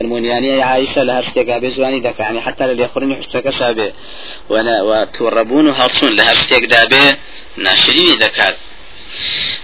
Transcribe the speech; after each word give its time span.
المونيانية 0.00 0.64
عائشة 0.64 1.02
لها 1.02 1.20
اشتيقا 1.20 1.58
بزواني 1.58 2.00
دك 2.00 2.20
يعني 2.20 2.40
حتى 2.40 2.66
للي 2.66 2.82
يخرني 2.82 3.16
حشتك 3.16 3.50
شابه 3.58 3.92
وأنا 4.48 4.82
وتوربون 4.82 5.68
وهالصون 5.68 6.16
لها 6.16 6.32
اشتيق 6.32 6.64
دابه 6.64 7.16
ناشرين 7.56 8.16
دكات 8.18 8.56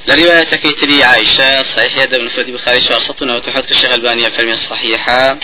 لرواية 0.09 0.43
كيتري 0.43 1.05
عائشة 1.05 1.63
صحيح 1.63 1.99
يد 1.99 2.15
ابن 2.15 2.29
فردي 2.29 2.53
بخاري 2.53 2.81
شارصتنا 2.81 3.37
وتحط 3.37 3.71
الشيخ 3.71 3.93
البانية 3.93 4.29
فرمي 4.29 4.53
الصحيحة 4.53 5.39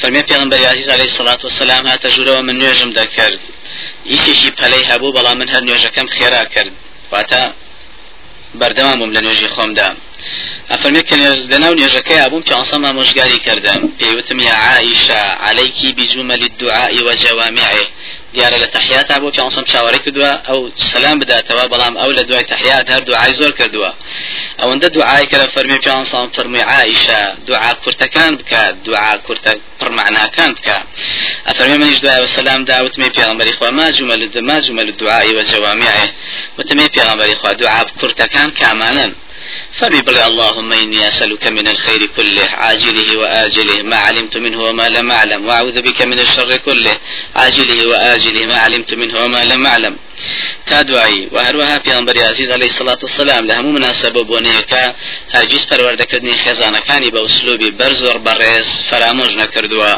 فرمي 0.00 0.22
پیغمبر 0.22 0.66
عزيز 0.66 0.90
عليه 0.90 1.04
الصلاة 1.04 1.38
والسلام 1.44 1.86
هات 1.86 2.06
جروا 2.06 2.40
من 2.40 2.58
نيجم 2.58 2.90
ذكر 2.90 3.38
يشي 4.06 4.50
بلي 4.50 4.84
هبو 4.84 5.12
بلا 5.12 5.34
من 5.34 5.48
هر 5.48 5.60
نيجا 5.60 5.88
كم 5.88 6.06
خيرا 6.06 6.44
كرد 6.44 6.72
واتا 7.12 7.52
بردوام 8.54 9.12
لە 9.14 9.20
نوێژی 9.24 9.48
خۆمدا 9.56 9.88
ئەفەرمێ 10.70 11.02
کە 11.08 11.14
لەناو 11.52 11.74
نوێژەکەی 11.78 12.22
ئابووم 12.22 12.42
پیانسەما 12.48 12.90
مۆژگاری 12.98 13.38
کردم 13.46 13.80
پێیوتم 13.98 14.38
یا 14.48 14.54
عائشە 14.66 15.22
عليك 15.46 15.78
بجمل 15.96 16.42
الدعاء 16.50 16.92
وجوامعه. 17.06 17.84
دیارە 18.34 18.58
لە 18.64 18.68
تحیات 18.76 19.08
بۆ 19.22 19.28
پیانسم 19.36 19.64
چاوەڕی 19.72 20.00
کردووە 20.04 20.32
ئەو 20.48 20.58
سلام 20.92 21.16
بداتەوە 21.20 21.64
بەڵام 21.72 21.94
ئەو 22.00 22.10
لە 22.18 22.22
دوای 22.28 22.44
تحیات 22.52 22.86
هەر 22.92 23.02
دوعای 23.08 23.32
زۆر 23.40 23.52
کردووە. 23.60 23.90
ئەوەندە 24.60 24.88
دوعای 24.96 25.26
کە 25.30 25.36
لە 25.42 25.46
فەرمی 25.54 25.78
پیانسان 25.84 26.26
فەرمووی 26.34 26.64
عائشە 26.72 27.20
دوعا 27.48 27.72
کورتەکان 27.82 28.32
بکات 28.38 28.74
دوعا 28.86 29.12
کورتە 29.26 29.52
پڕمعناکان 29.80 30.50
بکە. 30.56 30.78
ئەفەرمی 31.48 31.76
منیش 31.82 31.98
دوای 32.04 32.20
وسلام 32.24 32.60
داوتمێ 32.70 33.08
پێغەمبەری 33.16 33.52
خوا 33.58 33.70
ما 33.78 33.86
جمل 33.96 34.20
ما 34.48 34.56
جمل 34.66 34.88
الدعاء 34.92 35.26
وجوامعه. 35.38 36.06
وتمێ 36.58 36.86
پێغەمبەری 36.96 37.34
خوا 37.40 37.52
دوعا 37.60 37.82
کورتەکان 38.00 38.48
کامانن. 38.60 39.10
بل 40.00 40.18
اللهم 40.18 40.72
إني 40.72 41.08
أسألك 41.08 41.46
من 41.46 41.68
الخير 41.68 42.06
كله 42.06 42.48
عاجله 42.52 43.16
وآجله 43.16 43.82
ما 43.82 43.96
علمت 43.96 44.36
منه 44.36 44.64
وما 44.64 44.88
لم 44.88 45.10
أعلم 45.10 45.46
وأعوذ 45.46 45.82
بك 45.82 46.02
من 46.02 46.18
الشر 46.18 46.56
كله 46.56 46.98
عاجله 47.36 47.86
وآجله 47.88 48.46
ما 48.46 48.56
علمت 48.56 48.94
منه 48.94 49.24
وما 49.24 49.44
لم 49.44 49.66
أعلم. 49.66 49.96
كادوعي 50.66 51.28
وهروها 51.32 51.78
في 51.78 51.98
أنبر 51.98 52.24
عزيز 52.24 52.52
عليه 52.52 52.66
الصلاة 52.66 52.98
والسلام 53.02 53.46
لهم 53.46 53.74
مناسبة 53.74 54.22
بونيكا 54.24 54.94
هرگیز 55.34 55.64
پەروەردەکردنی 55.70 56.34
خێزانەکانی 56.44 57.10
بە 57.14 57.20
ئوسلوبی 57.24 57.70
بەرز 57.78 57.98
زۆر 58.04 58.18
بەڕێز 58.26 58.68
فرامۆژ 58.90 59.32
نەکردووە. 59.42 59.92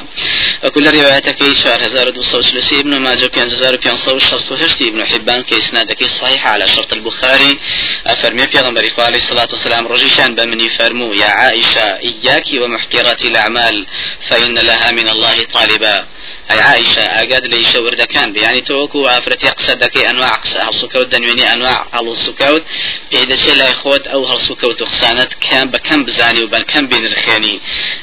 شهر 1.54 1.84
هزار 1.84 2.10
دو 2.10 2.22
صوت 2.22 2.72
ابن 2.72 2.98
ماجه 2.98 3.26
كان 3.26 3.46
هزار 3.46 3.76
كان 3.76 3.96
صوت 3.96 4.20
شخص 4.20 4.52
ابن 4.80 5.06
حبان 5.06 5.42
كإسنادك 5.42 6.04
صحيح 6.04 6.46
على 6.46 6.68
شرط 6.68 6.92
البخاري 6.92 7.58
أفرمي 8.06 8.46
في 8.46 8.58
غنبري 8.58 8.92
عليه 8.98 9.16
الصلاة 9.16 9.48
والسلام 9.50 9.86
رجيشان 9.86 10.34
بمني 10.34 10.68
فرمو 10.68 11.12
يا 11.12 11.26
عائشة 11.26 11.86
إياك 12.10 12.46
ومحقرات 12.62 13.24
الأعمال 13.24 13.86
فإن 14.28 14.54
لها 14.58 14.90
من 14.90 15.08
الله 15.08 15.44
طالبا. 15.52 16.06
ئەی 16.50 16.60
عیشە 16.70 17.04
ئاگاد 17.14 17.44
لە 17.52 17.56
ئیشە 17.62 17.78
وردەکان 17.84 18.28
بیانی 18.36 18.62
تۆوەکو 18.68 18.98
و 19.02 19.08
ئافرەتی 19.12 19.50
قسە 19.58 19.74
دەکەی 19.84 20.06
ئەنوا 20.08 20.30
قسە 20.42 20.58
هەڵسوکەوت 20.66 21.08
دەنوێنی 21.14 21.44
ئەنوا 21.50 21.76
هەڵوسوکەوت 21.96 22.64
پێی 23.10 23.26
دەچێ 23.30 23.52
لای 23.60 23.74
خۆت 23.80 24.04
ئەو 24.12 24.22
هەڵسوکەوت 24.30 24.78
و 24.82 24.88
قسانت 24.92 25.30
کەم 25.46 25.66
بەکەم 25.74 26.00
بزانی 26.06 26.42
و 26.44 26.50
بەکەم 26.54 26.84
بینرخێنی. 26.90 27.56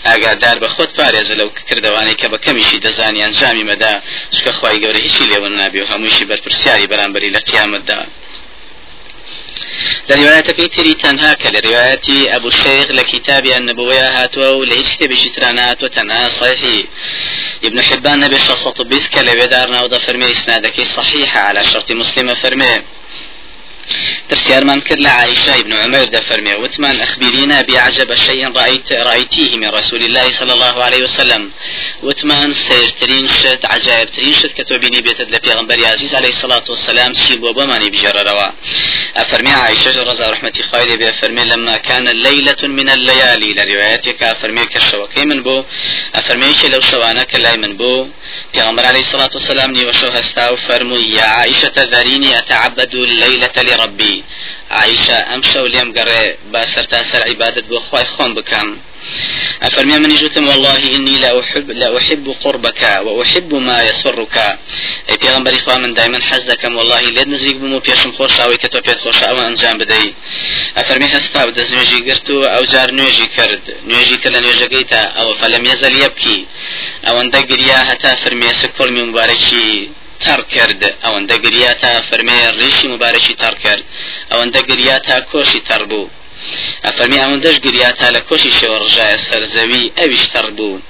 ئاگادار 0.08 0.58
بە 0.64 0.68
خۆت 0.76 0.92
پارێزە 0.98 1.36
لەو 1.40 1.50
کردوانەی 1.70 2.20
کە 2.22 2.28
بەکەمیشی 2.34 2.84
دەزانی 2.86 3.24
ئەنجامی 3.26 3.66
مەدا. 3.72 3.94
شکە 4.36 4.52
خی 4.58 4.78
گەورە 4.84 5.00
هیچی 5.06 5.24
لێون 5.30 5.54
نابی 5.62 5.82
و 5.82 5.90
هەمووشی 5.92 6.26
بەرپرسیاری 6.30 6.90
بەرامبەری 6.92 7.34
لە 7.36 7.42
قیامەتدا. 7.50 8.00
الدار 10.02 10.18
لروايتك 10.18 10.76
تري 10.76 10.94
تنها 10.94 11.34
كالرواية 11.34 12.36
أبو 12.36 12.48
الشيخ 12.48 12.92
لكتاب 12.92 13.46
النبوية 13.46 14.24
هاتوا 14.24 14.66
لهيش 14.66 14.96
كتاب 14.96 15.14
شترانات 15.16 15.84
وتنها 15.84 16.30
صحيح. 16.30 16.86
ابن 17.64 17.82
حبان 17.82 18.20
نبي 18.20 18.40
شخصة 18.40 18.84
بيسك 18.84 19.18
لبدارنا 19.18 19.82
فرمي 19.98 20.32
إسنادك 20.32 20.82
صحيحة 20.82 21.40
على 21.40 21.64
شرط 21.64 21.92
مسلم 21.92 22.34
فرمي 22.36 22.82
ترسيارمان 24.30 24.82
كر 24.82 24.96
لعائشة 25.00 25.60
ابن 25.60 25.74
عمر 25.74 26.04
ده 26.04 26.20
فرمي 26.20 26.56
وثمان 26.56 27.02
أخبرينا 27.02 27.62
بأعجب 27.62 28.16
شيء 28.16 28.52
رأيت 28.58 28.94
رأيتيه 28.94 29.58
من 29.58 29.70
رسول 29.70 30.02
الله 30.06 30.32
صلى 30.32 30.54
الله 30.54 30.84
عليه 30.84 31.04
وسلم. 31.04 31.52
وثمان 32.04 32.54
سيرترين 32.54 33.28
شت 33.28 33.60
عجائب 33.66 34.12
ترين 34.12 34.34
شت 34.34 34.52
كتوبيني 34.62 35.02
بيت 35.02 35.22
لبيغمبر 35.22 35.86
عزيز 35.86 36.16
عليه 36.16 36.30
الصلاة 36.30 36.64
والسلام 36.70 37.14
شي 37.14 37.36
بوبماني 37.36 37.90
بجر 37.90 38.26
روا 38.28 38.52
أفرمي 39.18 39.50
عائشة 39.50 40.04
رضا 40.04 40.30
رحمة 40.30 40.54
خالد 40.72 41.00
بأفرمي 41.00 41.44
لما 41.44 41.78
كان 41.78 42.08
ليلة 42.08 42.62
من 42.64 42.90
الليالي 42.90 43.54
لروايتك 43.54 44.24
أفرمي 44.24 44.66
كالشوكي 44.66 45.26
من 45.26 45.44
بو 45.44 45.64
أفرمي 46.16 46.54
لو 46.72 46.80
شوانك 46.82 47.36
لا 47.36 47.56
من 47.56 47.78
بو 47.78 48.08
بيغمبر 48.54 48.86
عليه 48.86 49.00
الصلاة 49.00 49.30
والسلام 49.34 49.72
ني 49.72 49.86
وشو 49.86 50.08
هستا 50.08 50.56
فرمو 50.56 50.96
يا 50.96 51.24
عائشة 51.24 51.74
ذريني 51.78 52.40
أتعبد 52.40 52.96
الليلة 52.96 53.50
لربي 53.72 54.24
عائشة 54.72 55.36
أمشى 55.36 55.60
وليم 55.60 55.94
قري 55.94 56.36
باسر 56.54 56.84
تاسر 56.84 57.30
عبادة 57.30 57.62
بخواي 57.62 58.06
خون 58.06 58.34
بكم 58.34 58.78
أفرمي 59.62 59.98
من 59.98 60.16
جوتم 60.16 60.48
والله 60.48 60.96
إني 60.96 61.18
لا 61.18 61.40
أحب 61.40 61.72
لا 61.72 61.98
أحب 61.98 62.36
قربك 62.44 62.82
وأحب 63.06 63.56
ما 63.56 63.84
يسرك 63.84 64.38
أي 65.10 65.18
پیغمبر 65.18 65.54
إخوة 65.56 65.78
من 65.78 65.94
دائما 65.94 66.20
حزدكم 66.24 66.76
والله 66.78 67.02
لد 67.02 67.28
نزيق 67.28 67.56
بمو 67.56 67.80
بيشم 67.80 68.12
خوش 68.18 68.40
أو 68.40 68.58
كتو 68.58 68.82
بيت 68.82 69.00
خوش 69.00 69.24
أو 69.24 69.42
أنجام 69.42 69.78
بدي 69.78 70.14
أفرمي 70.78 71.06
هستا 71.06 71.46
ودز 71.46 71.76
نوجي 71.76 72.12
قرتو 72.12 72.44
أو 72.44 72.66
جار 72.66 72.92
نوجي 72.92 73.26
كرد 73.36 73.66
نوجي 73.88 74.18
كلا 74.18 74.40
نوجي 74.40 74.66
قيتا 74.66 75.02
أو 75.02 75.34
فلم 75.34 75.66
يزل 75.66 75.96
يبكي 76.04 76.46
أو 77.08 77.22
اندقريا 77.22 77.78
هتا 77.94 78.16
فرمي 78.16 78.54
سكول 78.54 78.92
من 78.92 79.08
مباركي 79.08 79.90
تار 80.26 80.42
کرد. 80.54 80.82
ئەوەندە 81.04 81.36
گریا 81.46 81.72
تا 81.82 81.92
فەرمێ 82.10 82.38
ڕیشی 82.60 82.88
مبارەکی 82.94 83.36
تار 83.42 83.56
کرد. 83.64 83.84
ئەوەندە 84.32 84.62
گریا 84.70 84.98
تا 85.08 85.16
کۆشی 85.32 85.62
تەر 85.70 85.84
بوو. 85.90 86.10
ئەفەرمی 86.86 87.22
ئەوەندەش 87.24 87.58
گریا 87.66 87.92
تا 88.00 88.08
لە 88.16 88.22
کۆشی 88.30 88.52
شێوە 88.60 88.78
ڕژایە 88.84 89.18
سەرزەوی 89.28 89.92
ئەویش 89.98 90.24
تەر 90.34 90.48
بوو. 90.58 90.82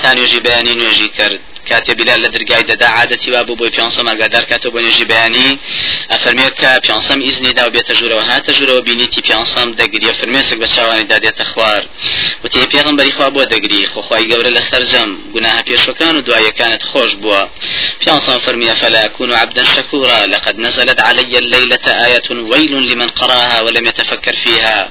تا 0.00 0.08
نوێژی 0.16 0.40
بەیانی 0.46 0.74
نوێژی 0.80 1.08
کرد. 1.16 1.40
کاتێ 1.68 1.92
بلال 1.98 2.20
لە 2.24 2.28
دەرگای 2.34 2.64
دەدا 2.70 2.88
عادەتی 2.98 3.30
وا 3.34 3.42
بوو 3.46 3.56
بۆی 3.60 3.70
پیانسەم 3.76 4.06
ئاگادار 4.10 4.44
کاتەوە 4.50 4.72
بۆ 4.74 4.80
نوێژی 4.84 5.06
بەیانی. 5.10 5.50
ئەفەرمێت 6.12 6.54
کە 6.60 6.70
پیانسەم 6.84 7.18
ئیزنی 7.26 7.52
دا 7.58 7.62
و 7.66 7.72
بێتە 7.74 7.92
ژوورەوە 7.98 8.24
هاتە 8.30 8.52
ژوورەوە 8.56 8.82
بینیتی 8.88 9.20
پیانسەم 9.26 9.68
دەگریە 9.80 10.12
فرمێسک 10.20 10.56
بە 10.62 10.68
چاوانی 10.74 11.06
دادێتە 11.12 11.44
خوار. 11.52 11.82
وتی 12.44 12.66
پێغمبەری 12.74 13.12
خوا 13.16 13.28
بۆ 13.34 13.42
دەگری. 13.52 13.88
خۆخوای 13.92 14.24
گەورە 14.30 14.50
لە 14.56 14.62
سەرجەم 14.70 15.10
گوناها 15.34 15.62
پێشەکان 15.68 16.14
و 16.16 16.24
دوایەکانت 16.26 16.82
خۆش 16.90 17.12
بووە. 17.22 17.42
پیانسەم 18.00 18.38
فەرمیە 18.44 18.74
فلا 18.80 19.00
أكون 19.04 19.32
عبدا 19.32 19.64
شكورا 19.64 20.26
لقد 20.26 20.58
نزلت 20.58 21.00
علي 21.00 21.38
الليلة 21.38 21.86
آية 22.06 22.28
ويل 22.30 22.72
لمن 22.90 23.08
قراها 23.08 23.60
ولم 23.60 23.86
يتفكر 23.86 24.32
فيها. 24.32 24.90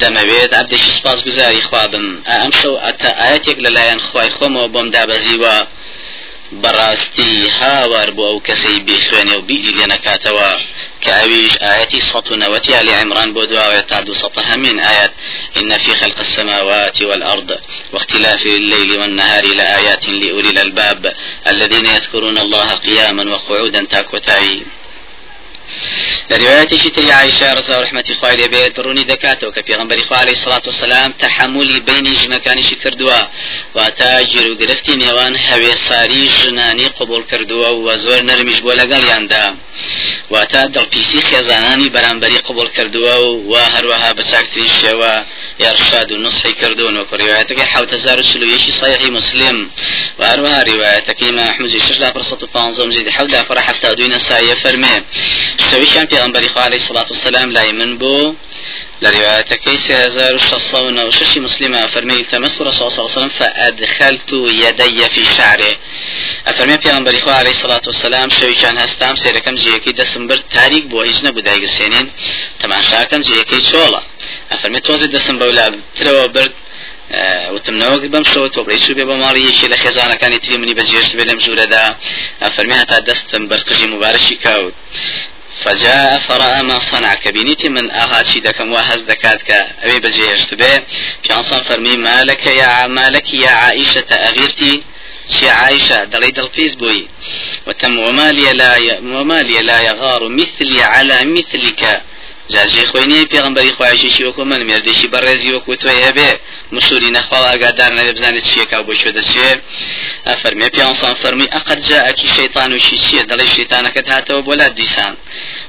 دەمەوێت 0.00 0.52
عبدێکی 0.60 0.90
سپاس 0.98 1.18
گوزاری 1.26 1.62
خوابم 1.68 2.06
ئەم 2.30 2.52
شەو 2.60 2.74
ئەتا 2.84 3.10
ئاەتێک 3.20 3.58
لەلایەن 3.64 4.00
خی 4.06 4.30
خۆمەوە 4.36 4.66
بۆم 4.74 4.86
دابەزیوە. 4.94 5.56
بەڕاستی 6.62 7.32
هاوار 7.60 8.08
بۆ 8.16 8.24
ئەو 8.30 8.38
کەسەی 8.48 8.78
بخوێنێ 8.86 9.34
و 9.36 9.42
بیری 9.48 9.72
لێ 9.78 9.86
نەکاتەوە 9.92 10.50
کە 11.02 11.10
ئەویش 11.18 11.54
ئاەتی 11.64 12.00
نەوەتی 12.42 12.76
علی 12.80 12.94
عمران 13.02 13.30
بۆ 13.34 13.42
دواوێ 13.50 13.82
تا 13.90 14.00
دو 14.06 14.14
همین 14.50 14.76
آيات 14.80 15.12
إن 15.58 15.78
في 15.78 15.92
خلق 16.00 16.18
السماوات 16.18 17.02
والأرض 17.02 17.50
واختلاف 17.92 18.46
الليل 18.46 18.90
والنهار 19.00 19.44
لآيات 19.46 20.08
لأولي 20.08 20.50
الألباب 20.50 21.14
الذين 21.46 21.86
يذكرون 21.86 22.38
الله 22.38 22.68
قياما 22.86 23.24
وقعودا 23.32 23.84
تاكوتاي 23.84 24.62
لروايتي 26.30 26.90
تري 26.90 27.12
عائشة 27.12 27.54
رضا 27.54 27.78
ورحمة 27.78 28.04
خوالي 28.20 28.44
لبيت 28.44 28.80
روني 28.80 29.04
دكاتو 29.04 29.50
كبي 29.50 29.74
غنبري 29.74 30.02
خوالي 30.02 30.30
الصلاة 30.32 30.62
والسلام 30.66 31.12
تحملي 31.12 31.80
بيني 31.80 32.10
جنكاني 32.10 32.62
شكردوا 32.62 33.22
وتاجر 33.74 34.50
وقرفتي 34.52 34.96
نيوان 34.96 35.36
هوي 35.36 35.76
ساري 35.76 36.28
جناني 36.44 36.86
قبول 36.86 37.22
كردوا 37.30 37.68
وزور 37.68 38.22
نرمش 38.22 38.60
بولا 38.60 38.82
قال 38.82 39.04
ياندا 39.04 39.56
واتا 40.30 40.66
دل 40.66 40.86
بيسي 40.86 41.20
خزاناني 41.20 41.88
برانبري 41.88 42.38
قبول 42.38 42.68
كردوا 42.68 43.16
وهروها 43.50 44.12
بساكترين 44.12 44.68
شوا 44.68 45.24
إرشاد 45.60 46.12
ونصحي 46.12 46.52
كردون 46.52 46.96
وكو 46.98 47.16
روايتك 47.16 47.60
حوت 47.60 47.94
زار 47.94 48.22
سلويشي 48.22 48.70
صحيح 48.70 49.02
مسلم 49.02 49.70
وهروها 50.18 50.62
روايتك 50.62 51.22
إمام 51.22 51.48
أحمد 51.48 51.74
الشيخ 51.74 52.00
لا 52.00 52.12
فرصة 52.12 52.48
فانزوم 52.54 52.90
زيد 52.90 53.10
حوت 53.10 53.34
فرح 53.34 53.62
حتى 53.62 53.94
دون 53.94 54.18
سايا 54.18 54.54
فرمي 54.54 55.02
فەرمێ 55.58 55.70
شەویشان 55.70 56.06
پێغەمبەری 56.12 56.48
خوا 56.52 56.62
عەلەیهی 56.66 56.86
سڵات 56.88 57.08
وسەلام 57.10 57.50
لای 57.56 57.72
من 57.72 57.98
بوو 57.98 58.34
لروايتك 59.02 59.76
سهزار 59.76 60.34
الشصون 60.34 60.98
وششي 60.98 61.40
مسلمة 61.40 61.86
فرمي 61.86 62.14
التمست 62.20 62.60
رسول 62.60 62.90
صلى 62.90 62.98
الله 62.98 63.10
عليه 63.10 63.18
وسلم 63.18 63.28
فأدخلت 63.28 64.30
يدي 64.64 65.08
في 65.14 65.22
شعره 65.36 65.76
أفرمي 66.46 66.78
في 66.78 67.20
خواه 67.20 67.34
عليه 67.34 67.50
الصلاة 67.50 67.84
والسلام 67.86 68.28
شوي 68.30 68.54
كان 68.54 68.78
هستام 68.78 69.16
سيركم 69.16 69.54
جيكي 69.54 69.92
دسم 69.92 70.26
بر 70.26 70.36
تاريك 70.36 70.84
بو 70.84 71.02
هجنا 71.02 71.30
بدايق 71.30 71.62
السنين 71.62 72.10
تمام 72.60 72.82
شاكم 72.82 73.20
جيكي 73.20 73.64
شولا 73.70 74.02
أفرمي 74.52 74.80
توزي 74.80 75.06
دسم 75.06 75.38
بولا 75.38 75.66
تروا 75.96 76.26
برد 76.26 76.52
وتمنەوەک 77.54 78.04
بەم 78.12 78.24
شەوە 78.32 78.48
تۆبڕی 78.54 78.94
بێ 78.96 79.04
بە 79.10 79.16
ماڵیەکی 79.24 79.70
لە 79.72 79.76
خێزانەکانی 79.82 80.38
تری 80.42 80.56
منی 80.60 80.74
بەجێشت 80.78 81.12
بێ 81.18 81.24
لەم 81.28 81.38
ژوورەدا 81.44 81.84
فەرمی 82.54 82.76
هەتا 82.82 82.98
دەستم 83.08 83.42
بەرقژی 83.50 83.86
مبارەشی 83.94 84.36
کەوت 84.44 84.74
فجاء 85.62 86.18
فرأى 86.18 86.62
ما 86.62 86.78
صنع. 86.78 87.14
كبينيتي 87.14 87.68
من 87.68 87.90
أغاشي 87.90 88.40
دكم 88.40 88.72
وهز 88.72 89.00
دكاتك 89.00 89.50
أبي 89.82 89.98
بجيشت 90.00 90.54
في 91.24 91.34
أنصان 91.34 91.62
فرمي 91.62 91.96
مالك 91.96 92.46
يا 92.46 92.86
مالك 92.86 93.34
يا 93.34 93.50
عائشة 93.50 94.06
أغيرتي 94.12 94.82
شي 95.28 95.50
عائشة 95.50 96.04
دلي 96.04 96.30
دلقيز 96.30 96.74
بوي 96.74 97.08
وتم 97.66 97.98
وما 97.98 98.32
لي 98.32 98.52
لا 98.52 98.98
وما 99.02 99.42
لي 99.42 99.62
لا 99.62 99.80
يغار 99.80 100.28
مثلي 100.28 100.82
على 100.82 101.24
مثلك 101.24 102.02
جاجی 102.48 102.86
خۆی 102.90 103.06
نیە 103.10 103.28
پێغمبەری 103.32 103.72
خوایشی 103.76 104.24
وەکو 104.24 104.44
من 104.50 104.60
بەڕێزی 105.14 105.50
وەکو 105.56 105.76
تۆی 105.82 106.00
هەبێ 106.06 106.30
مشوری 106.72 107.10
نەخوا 107.16 107.38
ئاگادار 107.50 107.92
نەبێ 107.98 108.12
بزانێت 108.16 108.44
چیەکە 108.50 108.78
بۆ 108.86 108.92
شوێ 109.00 109.12
دەچێ 109.18 109.50
ئەفەرمێ 110.28 110.68
پیانسان 110.74 111.14
فەرمی 111.22 111.46
ئەقەت 111.54 111.80
جاءکی 111.88 112.28
شەیطان 112.36 112.70
وشی 112.76 112.98
چیە 113.04 113.22
دەڵێ 113.30 113.46
شەیطانەکەت 113.54 114.06
هاتەوە 114.14 114.40
بۆ 114.46 114.54
لات 114.60 114.74
دیسان 114.80 115.14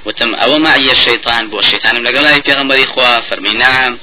وتم 0.05 0.31
ئەوە 0.41 0.57
معیە 0.65 0.95
شەیطان 1.05 1.43
بۆ 1.51 1.59
شەیطانم 1.69 2.03
لەگەڵای 2.07 2.41
پێغمبەری 2.47 2.85
خوا 2.91 3.11
فەرمی 3.29 3.53
نعم. 3.63 3.93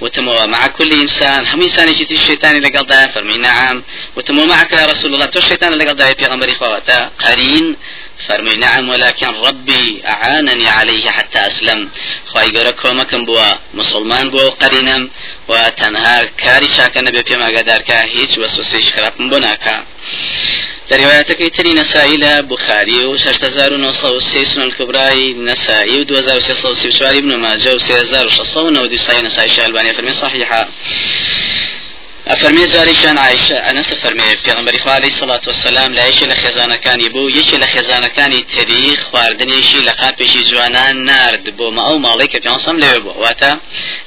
وتم 0.00 0.46
مع 0.46 0.66
كل 0.66 0.92
إنسان. 0.92 1.46
هم 1.46 1.62
إنسان 1.62 1.88
يجي 1.88 2.14
الشيطان 2.14 2.56
اللي 2.56 2.68
قال 2.68 3.08
فرمي 3.08 3.38
نعم. 3.38 3.82
وتم 4.16 4.48
معك 4.48 4.72
يا 4.72 4.86
رسول 4.86 5.14
الله. 5.14 5.26
تو 5.26 5.38
الشيطان 5.38 5.72
اللي 5.72 5.84
قال 5.84 6.14
في 6.14 6.26
غمري 6.26 6.54
خواتا 6.54 7.10
قرين 7.18 7.76
فرمي 8.28 8.56
نعم 8.56 8.88
ولكن 8.88 9.26
ربي 9.26 10.02
أعانني 10.06 10.68
عليه 10.68 11.10
حتى 11.10 11.46
أسلم. 11.46 11.90
خواهي 12.26 12.48
قرأ 12.48 12.70
كومكم 12.70 13.24
بوا 13.26 13.54
مسلمان 13.74 14.30
بوا 14.30 14.48
قرينم 14.48 15.10
وتنها 15.48 16.24
كاري 16.24 16.68
شاكا 16.68 17.00
نبي 17.00 17.22
بيما 17.22 17.46
قدار 17.46 17.80
كا 17.80 18.02
هيج 18.02 18.38
وسوسيش 18.38 18.92
خراب 18.92 19.12
بناكا 19.18 19.84
روايتك 20.92 21.56
تري 21.56 21.72
نسائي 21.72 22.42
بخاري 22.42 23.04
و 23.04 23.16
6903 23.16 24.44
سنن 24.44 24.62
الكبرى 24.62 25.32
نسائي 25.34 26.00
و 26.00 26.02
2634 26.02 27.18
ابن 27.18 27.36
ماجه 27.36 27.74
و 27.74 27.78
3690 27.78 28.96
صحيح 28.96 29.22
نسائي 29.22 29.50
الشيخ 29.50 29.64
فرمي 29.92 30.12
صحيحة 30.12 30.68
ئەفەرمێ 32.30 32.64
جارێکیان 32.74 33.18
عیشە 33.26 33.58
ئەنەس 33.66 33.90
فەرمێ 34.02 34.28
پێغمبەری 34.44 34.80
خوا 34.82 34.92
عەلەیهی 34.98 35.18
سەڵات 35.20 35.42
وسەلام 35.50 35.90
لە 35.98 36.02
یەکێ 36.10 36.26
لە 36.32 36.36
خێزانەکانی 36.42 37.08
بوو 37.14 37.30
یەکێ 37.38 37.56
لە 37.62 37.68
خێزانەکانی 37.72 38.40
تری 38.52 38.96
خواردنێکی 39.04 39.80
لە 39.88 39.92
قاپێکی 40.00 40.42
جوانان 40.50 40.96
نارد 41.08 41.44
بۆ 41.58 41.66
مە 41.76 41.82
ئەو 41.86 41.96
ماڵی 42.06 42.28
کە 42.32 42.38
پێسەم 42.46 42.76
لەوێ 42.82 43.00
بوو 43.04 43.20
واتە 43.24 43.52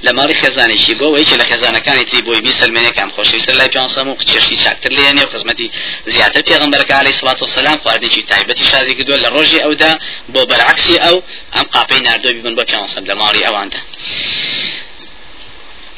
لە 0.06 0.12
ماڵی 0.18 0.36
خێزانێکی 0.42 0.94
بۆ 1.00 1.08
یەکێ 1.22 1.36
لە 1.42 1.46
خێزانەکانی 1.50 2.06
تری 2.10 2.22
بۆی 2.28 2.42
بیسەلمێنێکم 2.46 3.10
خۆشەویستە 3.16 3.54
لای 3.60 3.70
پێسەم 3.76 4.08
و 4.10 4.18
قچێشتی 4.20 4.58
چاکتر 4.64 4.92
لێنێ 4.98 5.24
و 5.26 5.32
خزمەتی 5.34 5.68
زیاتر 6.14 6.42
پێغمبەرەکە 6.50 6.94
عەلەیهی 7.00 7.18
سەڵات 7.20 7.40
وسەلام 7.44 7.78
خواردنێکی 7.84 8.22
تایبەتی 8.32 8.66
شازی 8.72 8.96
کردووە 8.98 9.18
لە 9.24 9.30
ڕۆژی 9.36 9.60
ئەودا 9.66 9.92
بۆ 10.34 10.42
بەرعکسی 10.50 10.96
ئەو 11.04 11.18
ئەم 11.56 11.68
قاپەی 11.76 12.02
ناردۆ 12.08 12.30
ببن 12.36 12.54
بۆ 12.58 12.64
پێسەم 12.72 13.04
لە 13.10 13.16
ماڵی 13.22 13.42
ئەواندا. 13.48 13.80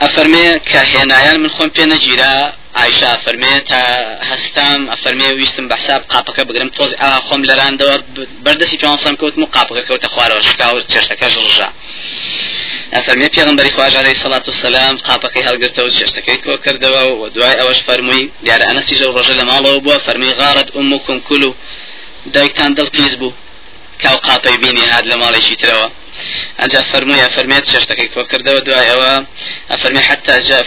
ئەفەرمێ 0.03 0.47
کە 0.71 0.81
هێنایان 0.91 1.37
من 1.43 1.51
خۆم 1.55 1.69
پێ 1.75 1.85
نەگیرا 1.93 2.33
عیشا 2.81 3.11
فەرمێ 3.23 3.55
تا 3.69 3.81
هەستام 4.29 4.81
ئەفەرمێ 4.91 5.29
ویستم 5.39 5.65
بەحساب 5.71 6.01
قاپەکە 6.13 6.43
بگرم 6.49 6.69
تۆز 6.77 6.91
ئا 7.01 7.09
خۆم 7.27 7.41
لەراندەوە 7.49 7.95
بەردەسی 8.45 8.77
پێوانسان 8.81 9.15
کەوتم 9.19 9.41
و 9.43 9.51
قاپەکە 9.55 9.83
کەوتە 9.89 10.07
خوارەوە 10.13 10.41
شکا 10.49 10.67
و 10.75 10.79
چێشتەکەش 10.91 11.33
ڕژا 11.43 11.69
ئەفەرمێ 12.95 13.27
پێغمبەری 13.35 13.71
خواژ 13.75 13.93
عەلەیهی 13.99 14.21
سەڵات 14.23 14.43
وسەلام 14.49 14.95
قاپەکەی 15.07 15.45
هەڵگرتەوە 15.47 15.89
چێشتەکەی 15.97 16.37
کۆ 16.45 16.53
کردەوە 16.65 17.03
و 17.19 17.29
دوای 17.35 17.57
ئەوەش 17.59 17.79
فەرمووی 17.87 18.29
دیارە 18.45 18.65
ئەنەسی 18.69 18.95
ژە 18.99 19.07
ڕۆژە 19.15 19.33
لە 19.39 19.43
ماڵەوە 19.49 19.79
بووە 19.83 19.97
فەرمی 20.05 20.31
غارت 20.39 20.69
ئومکم 20.75 21.17
کول 21.27 21.43
و 21.43 21.51
دایکتان 22.33 22.71
دڵپیز 22.77 23.13
بوو. 23.19 23.33
کاو 24.03 24.17
قاپەی 24.27 24.57
بینی 24.63 24.85
هات 24.91 25.05
لە 25.11 25.15
ماڵێکی 25.21 25.55
ترەوە. 25.61 25.87
أنجا 26.63 26.81
فرمي 26.93 27.29
فرميت 27.35 27.65
شرتك 27.65 28.17
وكرد 28.17 28.49
ودعاء 28.49 29.25
أفرمي 29.71 29.99
حتى 29.99 30.39
جاء 30.39 30.63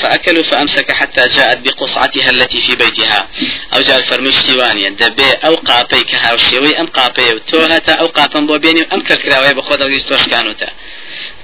فأكلوا 0.00 0.42
فأمسك 0.42 0.92
حتى 0.92 1.28
جاءت 1.28 1.58
بقصعتها 1.58 2.30
التي 2.30 2.62
في 2.62 2.74
بيتها. 2.74 3.28
أو 3.74 3.80
جاء 3.80 4.00
فرمي 4.00 4.28
اشتوانيا 4.28 4.88
دبي 4.88 5.32
أو 5.44 5.54
قابيك 5.54 6.14
هاوشيوي 6.14 6.80
أم 6.80 6.86
قابي 6.86 7.34
وتوهتا 7.34 7.92
أو 7.92 8.06
قابن 8.06 8.46
بو 8.46 8.58
بيني 8.58 8.86
أم 8.92 9.00
كركراوي 9.00 9.54
بخود 9.54 9.82
أو 9.82 9.88
يستوش 9.88 10.26
كانوتا. 10.26 10.66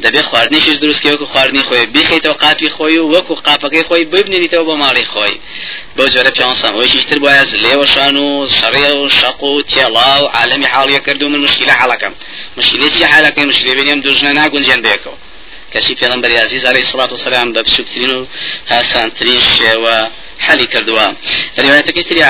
دەبێ 0.05 0.23
خواردنیشش 0.29 0.77
دروستکە 0.83 1.09
وەکو 1.12 1.27
خواردنی 1.33 1.62
خۆی 1.69 1.87
بیخیتەوە 1.95 2.37
قاپی 2.43 2.69
خۆی 2.77 2.99
و 3.01 3.11
وەکو 3.15 3.35
قاپەکەی 3.47 3.85
خۆی 3.89 4.05
ببنێتەوە 4.12 4.65
بۆ 4.69 4.75
ماڵی 4.83 5.07
خۆی 5.12 5.37
بۆ 5.97 6.05
جۆرە 6.12 6.31
پیانسان 6.37 6.73
ئەوەیشی 6.75 7.05
تر 7.11 7.19
بایە 7.25 7.45
لێوەشان 7.65 8.17
و 8.25 8.49
شەڕێ 8.59 8.91
و 9.01 9.09
شەق 9.19 9.43
و 9.45 9.62
تێڵا 9.71 10.12
و 10.23 10.27
عالەمی 10.37 10.69
حاڵیە 10.75 11.01
کردو 11.07 11.29
من 11.33 11.41
مشکلە 11.47 11.73
حاڵەکەم 11.81 12.15
مشکلێکی 12.59 13.05
حالەکەی 13.12 13.47
مشکلێ 13.50 13.75
بینیم 13.79 13.99
دوژنە 14.05 14.32
ناگونجێن 14.41 14.81
بێکەوە 14.87 15.17
کەسی 15.73 15.94
پێغمبەر 16.00 16.31
عزیز 16.44 16.64
علیه 16.70 16.85
الصلاة 16.87 17.11
والسلام 17.14 17.49
بە 17.55 17.61
بچووکترین 17.67 18.11
و 18.11 18.26
هاسانترین 18.70 19.41
شێوە 19.56 19.97
حالي 20.47 20.67
كردوا 20.67 21.06
روايتك 21.58 22.08
تري 22.08 22.23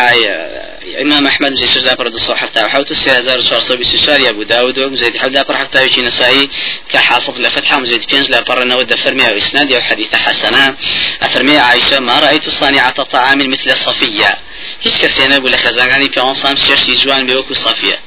إمام 1.02 1.26
أحمد 1.26 1.54
جي 1.54 1.66
سجدا 1.66 1.94
برد 1.94 2.14
الصحة 2.14 2.36
حتى 2.36 2.60
وحوت 2.64 2.90
السيازار 2.90 3.40
شارصو 3.40 3.76
بسشار 3.76 4.28
أبو 4.28 4.42
داود 4.42 4.78
ومزيد 4.78 5.16
حدا 5.16 5.42
بر 5.42 5.56
حتى 5.56 5.86
يجي 5.86 6.02
نسائي 6.02 6.50
كحافظ 6.88 7.40
لفتحة 7.40 7.80
مزيد 7.80 8.06
بينز 8.06 8.30
لا 8.30 8.40
بر 8.40 8.64
نود 8.64 8.94
فرمي 8.94 9.28
أو 9.28 9.36
إسناد 9.36 9.72
أو 9.72 9.80
حديث 9.80 10.14
حسنة 10.14 10.76
أفرمي 11.22 11.58
عائشة 11.58 12.00
ما 12.00 12.20
رأيت 12.20 12.48
صانعة 12.48 13.02
طعام 13.02 13.38
مثل 13.38 13.76
صفية. 13.76 14.38
هيش 14.82 14.98
كسينا 15.02 15.38
بولا 15.38 15.56
خزاناني 15.56 16.12
في 16.12 16.20
أنصام 16.20 16.56
شرشي 16.56 16.94
جوان 16.94 17.26
بيوكو 17.26 17.54
صفية. 17.54 17.98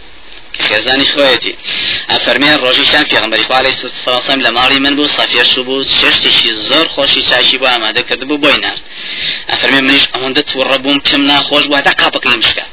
خێزانی 0.68 1.08
خۆیەتی. 1.14 1.54
ئەفەرمیان 2.12 2.58
ڕۆژیشان 2.64 3.06
پێغمبەری 3.12 3.46
خوالی 3.50 3.74
ساسم 4.06 4.40
لە 4.46 4.52
ماڵی 4.58 4.80
من 4.86 4.96
بوو 4.98 5.14
سەفێش 5.18 5.52
بوو 5.68 5.84
ششتێکی 6.00 6.52
زۆر 6.70 6.86
خۆشی 6.96 7.22
چاشی 7.30 7.58
بۆ 7.62 7.68
ئامادە 7.74 8.02
کرد 8.10 8.22
بوو 8.30 8.42
بۆی 8.44 8.58
نار 8.64 8.78
ئەفەرمێ 9.52 9.82
منیش 9.86 10.06
ئەوەندە 10.14 10.42
تووڕە 10.50 10.78
بووم 10.84 11.00
پێم 11.06 11.22
ناخۆش 11.32 11.66
بوو 11.70 11.82
تا 11.88 11.92
قاپەکەی 12.02 12.38
مشکات 12.42 12.72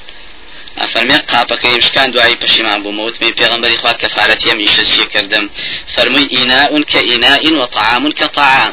ئەفەرمێ 0.80 1.18
قاپەکەی 1.32 1.76
مشکان 1.80 2.08
دوایی 2.10 2.36
پشیمان 2.42 2.78
بووم 2.82 2.98
وتمی 3.00 3.32
پێغمبەری 3.40 3.76
خوا 3.80 3.92
کەفارەتیم 4.02 4.58
ئیشە 4.64 4.84
چی 4.90 5.04
کردم. 5.12 5.44
فەرمووی 5.94 6.26
ئیناء 6.34 6.70
كإناء 6.92 7.42
وطعام 7.60 8.04
كطعام 8.20 8.72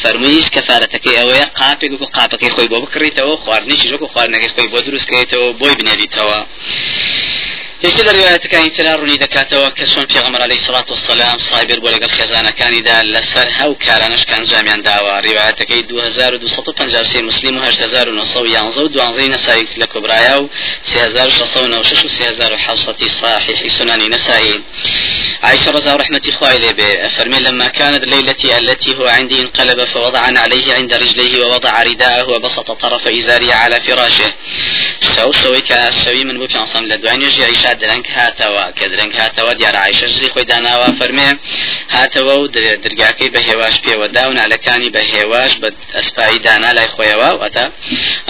فەرموویش 0.00 0.46
کەفارەتەکەی 0.54 1.18
ئەوەیە 1.20 1.46
قاپێک 1.58 1.90
وکو 1.92 2.06
قاپەکەی 2.16 2.52
خۆی 2.54 2.68
بۆ 2.72 2.78
بکڕیتەوە 2.84 3.34
خواردنیشی 3.42 3.88
وەکو 3.92 4.06
خواردنەکەی 4.12 4.52
خۆی 4.54 4.68
بۆ 4.72 4.78
دروستکەیتەوە 4.86 5.48
بۆی 5.60 5.74
بنێریتەوە. 5.78 6.38
یەکێ 7.86 8.02
لە 8.08 8.12
ڕواەتەکانی 8.18 8.70
ترا 8.76 8.92
ڕوونی 8.98 9.18
دەکاتەوە 9.24 9.68
کە 9.76 9.84
چۆن 9.92 10.04
پێغەمبەر 10.12 10.40
عەلەیهی 10.44 10.64
سڵات 10.66 10.86
وسەلام 10.90 11.38
سایبر 11.48 11.78
بۆ 11.82 11.88
لەگەڵ 11.94 12.10
خێزانەکانیدا 12.18 12.96
لەسەر 13.14 13.48
هەو 13.58 13.72
کارانشکان 13.86 14.42
جامیان 14.50 14.80
داوە 14.88 15.14
ڕواەتەکەی 15.26 15.82
2253 15.88 17.22
مسلم 17.28 17.56
و 17.58 17.62
1911 17.62 18.80
و 18.82 18.88
دوانزەی 18.88 19.28
نەسایی 19.34 19.66
لە 19.80 19.86
کۆبرایا 19.92 20.36
و 20.42 20.50
3696 20.84 22.04
و 22.04 22.08
3700 22.08 23.08
صحيح 23.08 23.68
سنن 23.68 24.14
نسائي 24.14 24.62
عائشة 25.42 25.70
رضي 25.70 25.90
رحمة 25.90 26.20
إخوائي 26.28 26.58
لي 26.58 27.10
فرمي 27.16 27.36
لما 27.36 27.68
كانت 27.68 28.04
ليلتي 28.04 28.58
التي 28.58 28.96
هو 28.98 29.06
عندي 29.06 29.40
انقلب 29.40 29.84
فوضع 29.84 30.20
عليه 30.20 30.74
عند 30.74 30.94
رجليه 30.94 31.44
ووضع 31.44 31.82
رداءه 31.82 32.30
وبسط 32.30 32.70
طرف 32.70 33.08
إزاري 33.08 33.52
على 33.52 33.80
فراشه. 33.80 34.32
شو 35.16 35.32
شوي 35.32 35.60
كشوي 35.60 36.24
من 36.24 36.38
بوكي 36.38 36.58
أصلا 36.58 36.86
لدواني 36.86 37.24
عائشة 37.24 37.71
درنگ 37.80 38.04
هاتەوە 38.16 38.64
کە 38.78 38.84
درنگ 38.92 39.12
هاتەوە 39.20 39.52
دیارە 39.58 39.80
عیشە 39.86 40.06
زی 40.18 40.28
خۆی 40.32 40.46
داناوە 40.50 40.88
فەرمێ 40.98 41.28
هاتەوە 41.94 42.34
و 42.42 42.46
درگاکەی 42.84 43.30
بە 43.34 43.40
هێواش 43.48 43.76
پێوەدا 43.84 44.24
و 44.28 44.32
نالەکانی 44.40 44.90
بە 44.94 45.02
هێواش 45.12 45.52
بە 45.62 45.68
ئەسپایی 45.96 46.38
دانا 46.46 46.70
لای 46.76 46.88
خۆیەوە 46.94 47.30
وەتا 47.42 47.66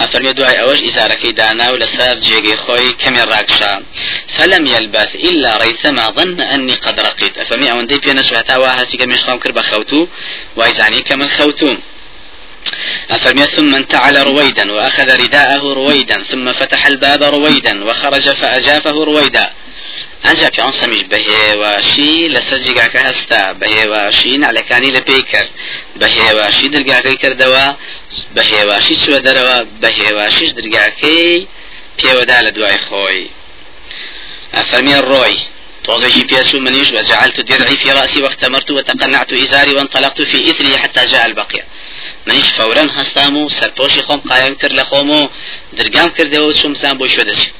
ئەفەرمێ 0.01 0.31
دوای 0.37 0.57
ئەوەش 0.59 0.79
ئیزارەکەی 0.87 1.33
دانا 1.39 1.67
و 1.73 1.79
لەسەر 1.83 2.15
جێگەی 2.27 2.57
خۆی 2.63 2.95
کەمی 3.01 3.23
ڕاکشا. 3.31 3.73
فلم 4.35 4.63
يلبث 4.75 5.11
إلا 5.29 5.51
ريثما 5.63 6.05
ظن 6.17 6.39
أني 6.53 6.75
قد 6.85 6.99
رقيت. 6.99 7.37
أفهمي 7.37 7.71
أو 7.71 7.79
أندي 7.79 7.97
بينا 7.97 8.21
سوهتا 8.21 8.57
وهاسي 8.57 8.97
كم 8.97 9.11
يشخام 9.11 9.37
كرب 9.39 9.59
خوتو 9.61 10.07
وإزعني 10.57 11.01
كمن 11.01 11.27
خوتو 11.27 11.77
أفرمي 13.11 13.45
ثم 13.55 13.75
انتعل 13.75 14.17
رويدا 14.17 14.71
وأخذ 14.71 15.09
رداءه 15.23 15.73
رويدا 15.73 16.23
ثم 16.23 16.53
فتح 16.53 16.87
الباب 16.87 17.23
رويدا 17.23 17.85
وخرج 17.85 18.29
فأجافه 18.29 19.03
رويدا. 19.03 19.53
ئەجا 20.27 20.49
پیانسەمیش 20.55 21.03
بە 21.11 21.19
هێواشی 21.29 22.13
لەسەر 22.35 22.59
جگاکە 22.65 23.01
هەستا 23.07 23.43
بە 23.59 23.67
هێواشی 23.75 24.33
نالەکانی 24.43 24.91
لە 24.97 25.01
پێی 25.07 25.23
کرد 25.31 25.51
بە 25.99 26.07
هێواشی 26.17 26.67
دەرگاکەی 26.73 27.17
کردەوە 27.23 27.65
بە 28.35 28.43
هێواشی 28.51 28.95
چوە 29.03 29.19
دەرەوە 29.27 29.57
بە 29.81 29.89
هێواشیش 29.99 30.51
دەرگاکەی 30.57 31.47
پێوەدا 31.99 32.37
لە 32.45 32.51
دوای 32.57 32.79
خۆی 32.87 33.23
ئەفەرمیە 34.55 34.99
ڕۆی 35.11 35.37
توزيجي 35.83 36.23
بيسو 36.23 36.59
منيش 36.59 36.89
وجعلت 36.91 37.39
درعي 37.39 37.75
في 37.75 37.91
رأسي 37.91 38.21
واختمرت 38.21 38.71
وتقنعت 38.71 39.33
إزاري 39.33 39.73
وانطلقت 39.73 40.21
في 40.21 40.49
إثري 40.49 40.77
حتى 40.77 41.05
جاء 41.05 41.25
البقية 41.25 41.63
منيش 42.27 42.49
فورا 42.57 42.83
هستامو 42.97 43.49
سرپۆشی 43.49 44.01
خۆم 44.07 44.21
قایم 44.29 44.55
کرد 44.61 44.73
لە 44.79 44.83
خۆم 44.89 45.09
و 45.17 45.29
درگام 45.77 46.09
کردەوە 46.17 46.57
چوم 46.59 46.73
زان 46.81 46.95
بۆ 46.99 47.05
شوێ 47.13 47.23
دەچێت 47.29 47.53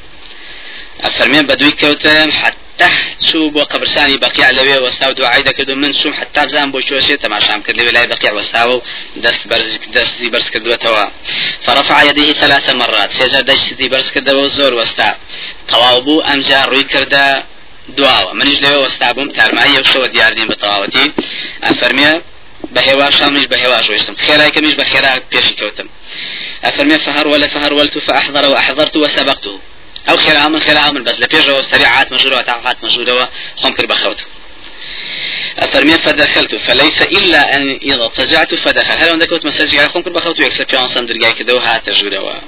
ئەفەرمێن 1.03 1.45
بە 1.49 1.55
دوی 1.59 1.73
کەوتم 1.81 2.29
حتى 2.41 2.89
چوو 3.27 3.51
بۆ 3.55 3.63
قبرسانی 3.71 4.17
بەقیع 4.23 4.49
لەوێ 4.57 4.77
وەستا 4.85 5.05
و 5.09 5.13
دوعای 5.13 5.43
دەکرد 5.43 5.69
و 5.69 5.75
من 5.75 5.93
چوم 5.93 6.13
حتا 6.19 6.45
بزان 6.45 6.71
بۆ 6.71 6.79
چۆشێت 6.87 7.19
تەماشام 7.25 7.59
کرد 7.65 7.77
لەوێ 7.79 7.91
لای 7.95 8.07
بەقیع 8.13 8.33
وەستاوە 8.37 8.73
و 8.75 8.81
دەست 9.23 9.41
دەستی 9.95 10.29
بەرز 10.33 10.47
کردوێتەوە 10.53 11.05
فرفع 11.65 12.03
يديه 12.09 12.33
ثلاث 12.33 12.69
مرات 12.69 13.11
سێجار 13.17 13.43
دەستی 13.49 13.87
بەرز 13.93 14.09
کردەوە 14.15 14.43
زۆر 14.57 14.73
وەستا. 14.79 15.09
تەواو 15.69 16.01
بوو 16.05 16.23
ئەمجا 16.27 16.61
ڕووی 16.69 16.85
کردە 16.93 17.25
دواوە. 17.97 18.31
منیش 18.39 18.59
لەوێ 18.63 18.79
وەستا 18.85 19.09
بووم 19.15 19.29
تارمایی 19.37 19.75
یەوشەوە 19.77 20.07
دیاردین 20.13 20.47
بە 20.51 20.55
تەواوەتی. 20.61 21.07
ئەفەرمێ 21.65 22.11
بهوا 22.73 23.09
شامش 23.09 23.45
بهوا 23.45 23.81
شويستم 23.81 24.15
خيراي 24.15 24.51
كمش 24.51 24.73
بخيرا 24.73 25.09
بيش 25.31 25.47
كوتم 25.59 25.87
أفرمي 26.63 26.99
فهر 26.99 27.27
ولا 27.27 27.47
فهر 27.47 27.73
ولت 27.73 27.97
فأحضر 27.99 28.49
وأحضرت 28.49 28.97
وسبقته 28.97 29.59
أو 30.09 30.17
خير 30.17 30.37
عمل 30.37 30.61
خير 30.61 30.77
عمل 30.77 31.01
بس. 31.03 31.19
لبيجا 31.19 31.61
سريعات 31.61 32.11
مجرورة 32.11 32.37
وتعفات 32.37 32.83
مجرورة 32.83 33.29
وخم 33.57 33.73
كرب 33.73 33.87
بخوت 33.87 34.25
أفرمي 35.59 35.97
فدخلت 35.97 36.55
فليس 36.55 37.01
إلا 37.01 37.57
أن 37.57 37.79
إذا 37.81 38.03
اضطجعت 38.03 38.55
فدخل. 38.55 38.97
هل 38.97 39.09
عندك 39.09 39.31
وقت 39.31 39.45
مساجي 39.45 39.79
على 39.79 39.89
خم 39.89 40.01
كرب 40.01 40.13
بخوت 40.13 40.39
ويكسر 40.39 40.65
في 40.65 40.77
عنصر 40.77 41.01
درجاي 41.03 41.33
كده 41.33 41.55
وهات 41.55 41.89
تجربة 41.89 42.41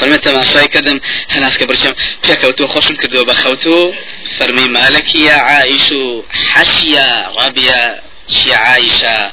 فرمي 0.00 0.16
تماشاي 0.18 0.68
كدم 0.68 1.00
هناس 1.30 1.58
كبرشم 1.58 1.94
بيكوتو 2.28 2.66
خوشم 2.66 2.96
كدو 2.96 3.24
بخوتو 3.24 3.92
فرمي 4.38 4.68
مالك 4.68 5.14
يا 5.14 5.32
عائش 5.32 5.94
حشيا 6.30 7.28
غابيا 7.28 8.02
شي 8.36 8.52
عائشة 8.52 9.32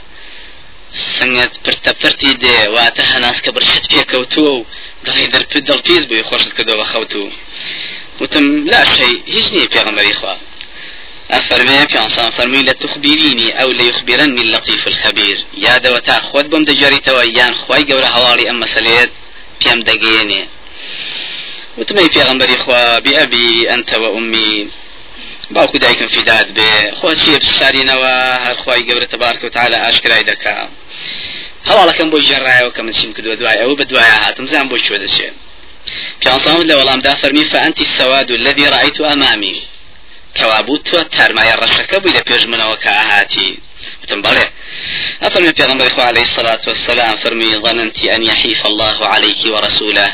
سنگت 1.20 1.54
پرتە 1.66 1.92
پرتی 2.02 2.34
دێ 2.44 2.58
واتە 2.75 3.04
هەناس 3.14 3.38
کە 3.46 3.50
برشت 3.56 3.86
پێکەوتووە 3.92 4.52
و 4.58 4.66
دڵی 5.06 5.28
دەرپت 5.34 5.64
دڵپیز 5.70 6.04
بووی 6.10 6.28
خۆشت 6.30 6.52
کردەوە 6.58 6.86
خەوت 6.92 7.14
و 7.16 7.32
وتم 8.22 8.46
لا 8.72 8.82
شيء 8.96 9.18
هیچ 9.36 9.48
پێغەمبەری 9.74 10.14
خوا. 10.20 10.36
أفرمي 11.32 11.88
في 11.88 11.98
عنصان 11.98 12.32
فرمي 12.32 12.58
لتخبريني 12.58 13.62
أو 13.62 13.72
ليخبرني 13.72 14.42
اللطيف 14.42 14.88
الخبير 14.88 15.46
يا 15.58 15.78
دوتا 15.78 16.20
خود 16.20 16.50
بم 16.50 16.66
دجاري 16.66 16.98
تويان 16.98 17.54
خواي 17.56 17.84
قورا 17.84 18.10
هواري 18.10 18.50
أما 18.50 18.66
سليت 18.75 19.12
بيام 19.62 19.84
دقيني 19.84 20.48
وتمي 21.78 22.10
في 22.10 22.22
غنبري 22.22 22.58
خوا 22.58 23.00
بأبي 23.00 23.74
أنت 23.74 23.94
وأمي 23.94 24.70
باوکو 25.52 25.78
دایکم 25.78 26.08
فیداد 26.08 26.48
بێ. 26.58 26.72
خۆچیە 27.00 27.38
بسارینەوە 27.44 28.16
هەر 28.46 28.58
خی 28.64 28.82
گەورە 28.88 29.08
تبارکە 29.14 29.46
و 29.46 29.54
تعاالە 29.56 29.78
ئاشکرای 29.84 30.24
دەکا. 30.32 30.58
هەواڵەکەم 31.70 32.08
بۆ 32.12 32.18
ژێڕایەوە 32.28 32.72
کە 32.75 32.82
من 32.86 32.94
چیم 32.98 33.12
کردو 33.14 33.36
دوای 33.36 33.58
ئەوە 33.62 33.75
بە 33.80 33.86
دوایە 33.92 34.18
هاتم 34.24 34.46
زان 34.54 34.66
بۆ 34.70 34.78
کوێ 34.86 35.00
دەچێت 35.04 35.36
پیانسان 36.22 36.62
لە 36.70 36.75
وەڵامدا 36.80 37.14
فەرمی 37.22 37.46
فەنتی 37.54 37.86
السواد 37.88 38.32
الذي 38.32 38.66
رأيت 38.75 39.02
أمامي 39.02 39.58
کەوابوو 40.38 40.84
تۆ 40.88 41.00
تارمایە 41.16 41.56
ڕەشەکە 41.62 41.98
بووی 42.02 42.16
لە 42.18 42.22
پێش 42.30 42.44
منەوە 42.52 42.75
کە 42.84 42.92
ئاهاتی. 42.98 43.52
وتم 44.02 44.20
بەڵێ 44.25 44.46
أفرمي 45.28 45.52
پیغمبر 45.60 45.88
إخوة 45.88 46.04
عليه 46.04 46.22
الصلاة 46.22 46.64
والسلام 46.68 47.16
فرمي 47.24 47.56
ظننت 47.66 47.98
أن 48.16 48.24
يحيف 48.24 48.66
الله 48.66 48.98
عليك 49.14 49.42
ورسوله. 49.54 50.10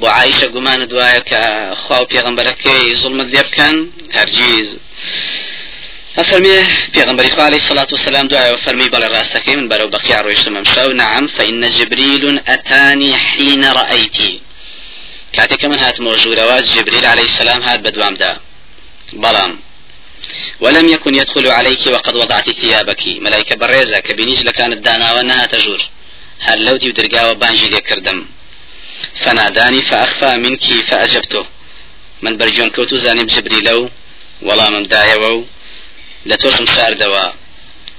بۆ 0.00 0.08
عیشە 0.18 0.46
گومانە 0.54 0.86
دوایە 0.92 1.22
کە 1.30 1.42
خوا 1.82 1.98
و 2.02 2.08
پێغمبەرەکەی 2.12 2.94
زڵمت 3.02 3.28
لێ 3.34 3.42
بکەن 3.48 3.76
هەرگیز. 4.16 4.68
ففرمي 6.14 6.58
پیغمبر 6.96 7.24
خو 7.34 7.40
عليه 7.48 7.60
الصلاة 7.62 7.90
والسلام 7.92 8.26
دعاء 8.28 8.54
وفرمي 8.54 8.88
بل 8.88 9.02
راستك 9.16 9.48
من 9.48 9.68
برو 9.68 9.88
بقيع 9.88 10.20
رويشتم 10.20 10.52
ممشاو 10.52 10.92
نعم 10.92 11.26
فإن 11.26 11.60
جبريل 11.78 12.40
أتاني 12.54 13.16
حين 13.16 13.64
رأيتي. 13.64 14.40
كاتك 15.32 15.64
من 15.64 15.78
هات 15.78 16.00
موجودة 16.00 16.60
جبريل 16.60 17.04
عليه 17.06 17.22
السلام 17.22 17.62
هات 17.62 17.80
بدوام 17.80 18.14
دا 18.14 18.36
بلام 19.12 19.60
ولم 20.60 20.88
يكن 20.88 21.14
يدخل 21.14 21.46
عليك 21.58 21.86
وقد 21.86 22.14
وضعت 22.16 22.50
ثيابك. 22.50 23.02
ملائكة 23.24 23.54
بريزة 23.56 23.98
كبنيج 24.00 24.40
لكانت 24.46 24.78
دانا 24.84 25.12
وانها 25.12 25.46
تجور 25.46 25.80
هل 26.40 26.64
لو 26.64 26.76
دي 26.76 26.88
ودرقا 26.88 27.30
وبانجي 27.30 27.68
دي 27.68 27.80
كردم 27.80 28.26
فناداني 29.14 29.82
فأخفى 29.82 30.36
منك 30.36 30.64
فأجبته 30.88 31.44
من 32.22 32.36
برجون 32.36 32.70
كوتو 32.70 32.96
زاني 32.96 33.24
بجبريلو 33.24 33.90
ولا 34.42 34.70
من 34.70 34.82
دايوو 34.88 35.44
لتوشم 36.26 36.66
شاردوا 36.66 37.32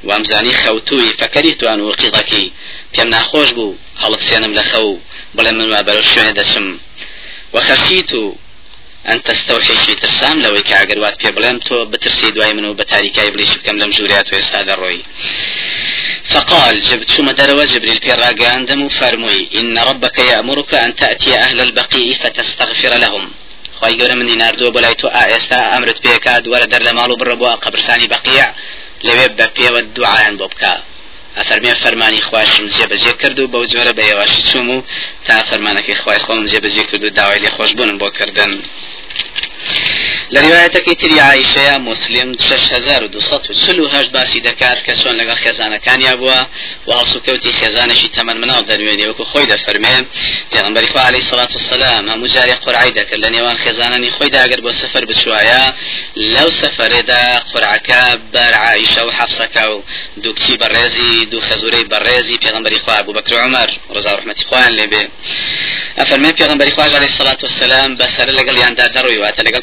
وامزاني 0.03 0.53
خوتوي 0.53 1.09
فكرهت 1.19 1.63
أن 1.63 1.79
أوقظك 1.79 2.31
پێم 2.93 3.07
ناخۆش 3.13 3.49
بوو 3.57 3.75
هەڵت 4.01 4.21
سێنم 4.27 4.53
لە 4.57 4.63
خەو 4.69 4.87
بڵێ 5.35 5.51
من 5.57 5.67
وا 5.71 5.81
بەرەو 5.87 6.05
شوێنە 6.11 6.33
دەچم. 6.39 6.67
وەخەشیت 7.53 8.11
و 8.13 8.23
ئەن 9.07 9.19
تەستەوحیشی 9.27 9.95
ترسام 10.01 10.37
لەوەی 10.43 10.63
کە 10.67 10.75
ئەگەر 10.79 10.97
وات 11.03 11.15
پێ 11.21 11.29
بڵێم 11.35 11.57
تۆ 11.67 11.75
بترسی 11.91 12.31
دوای 12.35 12.53
من 12.53 12.65
و 12.65 12.77
بە 12.79 12.83
تاریکای 12.91 13.31
بلیش 13.33 13.51
بکەم 13.57 13.75
لەم 13.81 13.91
و 13.99 14.35
ئێستا 14.39 14.61
فقال 16.33 16.79
جبت 16.79 17.11
ثم 17.11 17.31
دروا 17.31 17.65
جبريل 17.65 17.99
في 17.99 18.11
راقاندم 18.11 18.89
فرموي 18.89 19.49
إن 19.55 19.77
ربك 19.77 20.19
يأمرك 20.19 20.73
أن 20.73 20.95
تأتي 20.95 21.35
أهل 21.35 21.61
البقيع 21.61 22.13
فتستغفر 22.13 22.97
لهم. 22.97 23.31
خی 23.79 23.97
گەورە 23.99 24.15
منی 24.19 24.35
نردووە 24.43 24.71
بەلای 24.75 24.95
تۆ 25.01 25.07
ئێستا 25.17 25.59
ئەمرت 25.71 25.99
پێکات 26.05 26.43
وەرە 26.51 26.67
دەر 26.73 26.81
لە 26.87 26.91
ماڵ 26.97 27.09
و 27.11 27.19
بڕە 27.21 27.35
بۆ 27.41 27.49
قبرسانی 27.65 28.07
بەقیع 28.13 28.47
لەوێ 29.07 29.27
ئەفەرمێ 31.37 31.73
فەرمانی 31.83 32.21
خواشم 32.27 32.65
جێبەجێ 32.75 33.13
کرد 33.21 33.37
و 33.39 33.47
بەو 33.53 33.65
جۆرە 33.71 33.93
بە 33.97 34.03
هێواشی 34.09 34.43
چوم 34.49 34.69
و 34.69 34.83
تا 35.25 35.35
فەرمانەکەی 35.49 35.99
خی 36.01 36.19
خۆم 36.25 36.39
جێبەجێ 36.51 36.83
کرد 36.89 37.03
و 37.03 37.09
داوای 37.17 37.39
لێ 37.43 37.49
خۆشببوون 37.55 37.97
بۆ 38.01 38.09
کردن. 38.17 38.51
لروايتك 40.31 41.01
تري 41.01 41.19
عائشة 41.19 41.77
مسلم 41.77 42.37
شش 42.37 42.73
هزار 42.73 43.03
ودوسط 43.03 43.49
وسلو 43.49 43.85
هاش 43.85 44.07
باسي 44.07 44.39
دكار 44.39 44.79
كسون 44.79 45.17
لغا 45.17 45.35
خزانة 45.35 45.77
كان 45.77 46.01
يابوا 46.01 46.41
وهالسو 46.87 47.19
كوتي 47.19 47.51
خزانة 47.51 47.93
شي 47.93 48.07
تمن 48.07 48.41
مناو 48.41 48.61
درويني 48.61 49.07
وكو 49.07 49.25
خوي 49.25 49.45
دا 49.45 49.57
فرمي 49.57 50.05
پیغمبر 50.51 50.85
خوا 50.85 51.01
عليه 51.01 51.17
الصلاة 51.17 51.47
والسلام 51.51 52.09
هم 52.09 52.25
جاري 52.25 52.51
قرعي 52.51 52.91
دا 52.91 53.03
كلا 53.03 53.29
نيوان 53.29 53.57
خزانة 53.57 53.97
ني 53.97 54.09
خوي 54.09 54.29
دا 54.29 54.45
اگر 54.45 54.61
بو 54.61 54.71
سفر 54.71 55.05
بشوايا 55.05 55.73
لو 56.15 56.49
سفر 56.49 57.01
دا 57.01 57.39
قرعكا 57.39 58.15
بر 58.33 58.53
عائشة 58.53 59.05
وحفصك 59.05 59.55
و 59.55 59.81
دو 60.17 60.33
كتي 60.33 60.57
برزي 60.57 61.25
دو 61.25 61.39
خزوري 61.41 61.83
برزي 61.83 62.37
پیغمبر 62.37 62.79
خوا 62.85 62.99
ابو 62.99 63.11
بكر 63.13 63.35
وعمر 63.35 63.79
رضا 63.91 64.15
رحمة 64.15 64.35
خوان 64.49 64.75
لبي 64.75 65.09
افرمي 65.97 66.33
پیغمبر 66.33 66.69
خوا 66.69 66.83
عليه 66.83 67.05
الصلاة 67.05 67.37
والسلام 67.43 67.97
بسر 67.97 68.29
لقل 68.31 68.57
ياندا 68.57 68.87
دروي 68.87 69.17
واتا 69.17 69.41
لقل 69.41 69.61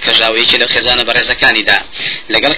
كجاوي 0.57 0.65
لە 0.65 0.73
خێزانە 0.75 1.05
بەڕێزەکانیدا 1.09 1.79
لەگەڵ 2.33 2.53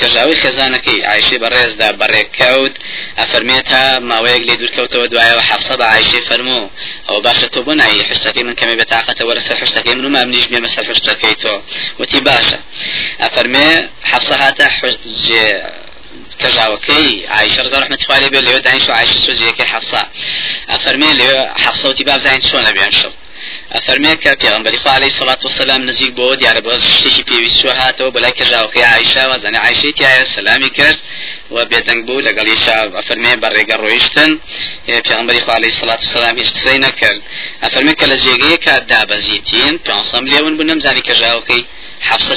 کەژاوی 0.00 0.36
خێزانەکەی 0.42 1.04
عیشی 1.12 1.38
بەڕێزدا 1.42 1.88
بەڕێککەوت 2.00 2.74
ئەفەرمێتە 3.20 3.82
ماوەیەک 4.10 4.42
لێ 4.48 4.54
دوورکەوتەوە 4.60 5.06
دوایەوە 5.12 5.42
حەفسە 5.48 5.74
بە 5.80 5.86
عیشی 5.94 6.20
فەرموو. 6.28 6.70
ئەو 7.08 7.18
باشە 7.26 7.46
تۆ 7.54 7.60
بۆ 7.66 7.72
نایی 7.80 8.06
حشتەکەی 8.10 8.44
من 8.48 8.54
کەمێ 8.60 8.76
بەتاقەتە 8.80 9.22
وەرەسەر 9.28 9.56
حشتەکەی 9.62 9.94
من 9.98 10.04
و 10.04 10.08
مامنیش 10.16 10.46
بێمە 10.50 10.68
سەر 10.74 10.84
حشتەکەی 10.90 11.36
تۆ. 11.42 11.54
وتی 12.00 12.20
باشە. 12.28 12.58
ئەفەرمێ 13.22 13.68
حەفسە 14.10 14.34
هاتە 14.42 14.66
کەژاوەکەی 16.42 17.08
عیشە 17.36 17.60
ڕزا 17.64 17.78
ڕحمەت 17.82 18.02
خوارێ 18.06 18.28
بێ 18.32 18.40
لێوە 18.46 18.60
داین 18.66 18.80
شو 18.84 18.92
عیشە 19.00 19.18
سوزیەکەی 19.26 19.66
حەفسە. 19.72 20.02
ئەفەرمێ 20.72 21.10
لێوە 21.20 21.42
حەفسەوتی 21.64 22.04
بابزین 22.08 22.40
چۆنە 22.48 22.70
بیان 22.76 22.92
شەو 23.36 23.74
ئەفەرمێکە 23.74 24.32
پێغمبەری 24.42 24.78
خوا 24.82 24.92
عليه 24.98 25.12
سڵات 25.18 25.40
وسلام 25.44 25.82
نزیک 25.90 26.10
بۆ 26.18 26.26
دیارە 26.40 26.60
بە 26.66 26.72
شتێکی 26.96 27.22
پێویست 27.28 27.60
هاتەوە 27.80 28.10
بەلای 28.14 28.34
کەژاوەکەی 28.38 28.84
عیشا 28.94 29.24
و 29.30 29.34
زەنی 29.42 29.58
عیشەی 29.66 29.92
تایە 29.98 30.24
سەلامی 30.34 30.70
کرد 30.78 30.98
و 31.54 31.56
بێدەنگ 31.70 32.00
بوو 32.06 32.24
لەگەڵ 32.28 32.46
ئیشا 32.52 32.76
ئەفەرمێ 32.98 33.32
بە 33.42 33.48
ڕێگە 33.56 33.76
ڕۆیشتن. 33.82 34.30
پێغمبەری 35.08 35.40
خوا 35.44 35.54
عليه 35.58 35.72
سڵات 35.80 36.00
وسلام 36.04 36.36
هیچ 36.40 36.48
قسەی 36.56 36.78
نەکرد. 36.86 37.20
ئەفەرمێ 37.64 37.94
کە 38.00 38.06
لە 38.10 38.16
جێگەیەکە 38.24 38.74
دابەزیتین 38.90 39.74
پێنسەم 39.86 40.24
لێون 40.30 40.54
بوو 40.56 40.68
نەمزانی 40.70 41.02
کەژاوەکەی 41.08 41.62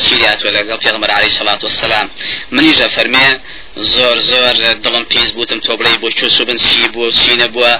شيريات 0.08 0.46
ولا 0.46 0.62
قال 0.64 0.78
پیغمبر 0.78 1.12
عليه 1.12 1.32
الصلاة 1.34 1.60
والسلام. 1.64 2.08
من 2.52 2.64
يجا 2.72 2.88
زور 3.82 4.20
زور 4.20 4.56
دڵم 4.84 5.06
پێز 5.14 5.32
بوتم 5.32 5.60
تۆبڵی 5.60 5.98
بۆ 6.02 6.10
چۆس 6.20 6.42
و 6.42 6.46
بنسی 6.46 6.88
بۆ 6.94 7.12
چینە 7.20 7.48
بووە 7.54 7.74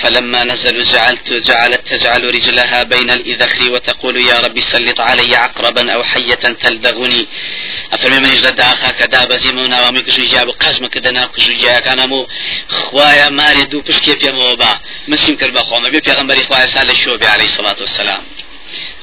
فلما 0.00 0.44
نزل 0.44 0.82
جعلت 0.82 1.32
جعلت 1.32 1.82
تجعل 1.88 2.34
رجلها 2.34 2.82
بين 2.82 3.10
الإذخر 3.10 3.72
وتقول 3.72 4.16
يا 4.16 4.40
ربي 4.40 4.60
سلط 4.60 5.00
علي 5.00 5.36
عقربا 5.36 5.92
أو 5.92 6.04
حية 6.04 6.34
تلدغني. 6.34 7.26
أفرمي 7.92 8.18
من 8.18 8.30
يجد 8.30 8.54
داخا 8.54 8.90
كدا 8.90 9.24
بزيمونا 9.24 9.88
ومي 9.88 10.02
كجو 10.02 10.26
جاب 10.26 10.48
قسم 10.50 10.86
كدنا 10.86 11.26
كجو 11.26 11.54
جاك 11.54 11.88
أنا 11.88 12.06
مو 12.06 12.26
خوايا 12.68 13.28
ماري 13.28 13.64
دو 13.64 13.82
پشكي 13.82 14.14
بيمو 14.14 14.56
با 14.56 14.80
مسلم 15.08 15.36
كربا 15.36 15.60
خوما 15.60 15.88
بي 15.88 16.00
پیغمبر 16.00 16.36
خوايا 16.46 16.66
سال 16.66 16.90
الشوبي 16.90 17.26
عليه 17.26 17.44
الصلاة 17.44 17.76
والسلام. 17.80 18.22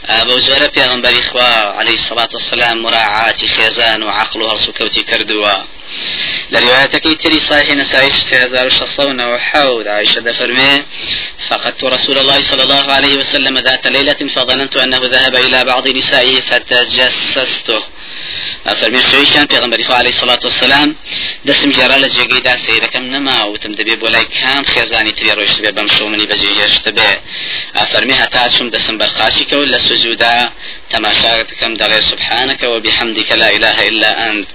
أبو 0.10 0.40
زهرة 0.40 0.68
پیغمبر 0.68 1.10
إخوة 1.10 1.44
عليه 1.78 1.94
الصلاة 1.94 2.30
والسلام 2.34 2.84
مراعاة 2.84 3.36
خيزان 3.58 4.04
وعقل 4.04 4.42
وهرسوكوتي 4.42 5.04
كردوا. 5.04 5.52
لروايتك 6.52 7.22
تري 7.24 7.40
صحيح 7.40 7.72
نسائي 7.72 8.10
3600 8.10 9.90
عائشة 9.90 10.20
دفرمي. 10.20 10.86
فقدت 11.50 11.84
رسول 11.84 12.18
الله 12.18 12.42
صلى 12.42 12.64
الله 12.64 12.94
عليه 12.94 13.16
وسلم 13.18 13.58
ذات 13.58 13.88
ليلة 13.88 14.14
فظننت 14.36 14.78
أنه 14.78 15.00
ذهب 15.04 15.36
إلى 15.36 15.66
بعض 15.66 15.88
نسائه 15.88 16.40
فتجسسته. 16.40 17.84
فەرمی 18.80 19.02
شویشان 19.12 19.46
پێغمبەری 19.52 19.86
خوا 19.88 19.96
عليه 20.02 20.14
الصلاة 20.16 20.40
والسلام 20.44 20.96
دەسم 21.48 21.70
جێرا 21.78 21.98
لە 22.04 22.10
جێگەیدا 22.16 22.56
سەیرەکەم 22.66 23.06
نەما 23.14 23.38
وتم 23.52 23.74
دەبێ 23.80 23.96
بۆ 24.02 24.08
لای 24.14 24.26
کام 24.38 24.64
خێزانی 24.74 25.14
تری 25.18 25.32
ڕۆیشت 25.38 25.60
بێ 25.64 25.72
بەم 25.78 25.88
شەو 25.96 26.08
منی 26.12 26.28
بەجێ 26.32 26.50
هێشت 26.60 26.86
بێ. 26.98 27.12
فەرمی 27.92 28.16
هەتا 28.22 28.44
چوم 28.56 28.68
دەسم 28.76 28.96
بەرخاشی 29.02 29.46
کەوت 29.50 29.68
لە 29.74 29.80
سوجودا 29.88 30.36
تەماشاکەم 30.92 31.74
دەڵێ 31.82 32.00
سبحانك 32.12 32.62
وبحمدك 32.64 33.30
لا 33.32 33.50
إله 33.56 33.78
إلا 33.90 34.10
أنت. 34.30 34.48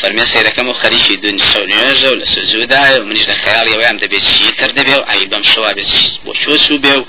فەرمی 0.00 0.26
سەیرەکەم 0.32 0.68
و 0.68 0.74
خەریکی 0.82 1.16
دون 1.22 1.38
شەو 1.38 1.64
نوێژە 1.70 2.08
و 2.12 2.20
لە 2.20 2.26
سوجودا 2.34 3.00
و 3.00 3.04
منیش 3.08 3.24
لە 3.30 3.36
خەیاڵی 3.42 3.72
ئەویان 3.74 3.96
دەبێت 4.02 4.24
شی 4.32 4.52
کرد 4.58 4.74
بێ 4.86 4.96
و 5.00 5.04
عی 5.10 5.26
بەم 5.30 5.42
شەوا 5.52 5.72
بێت 5.76 5.90
بۆ 6.24 6.32
شۆ 6.42 6.54
چوو 6.64 6.78
بێ 6.84 6.94
و 6.98 7.04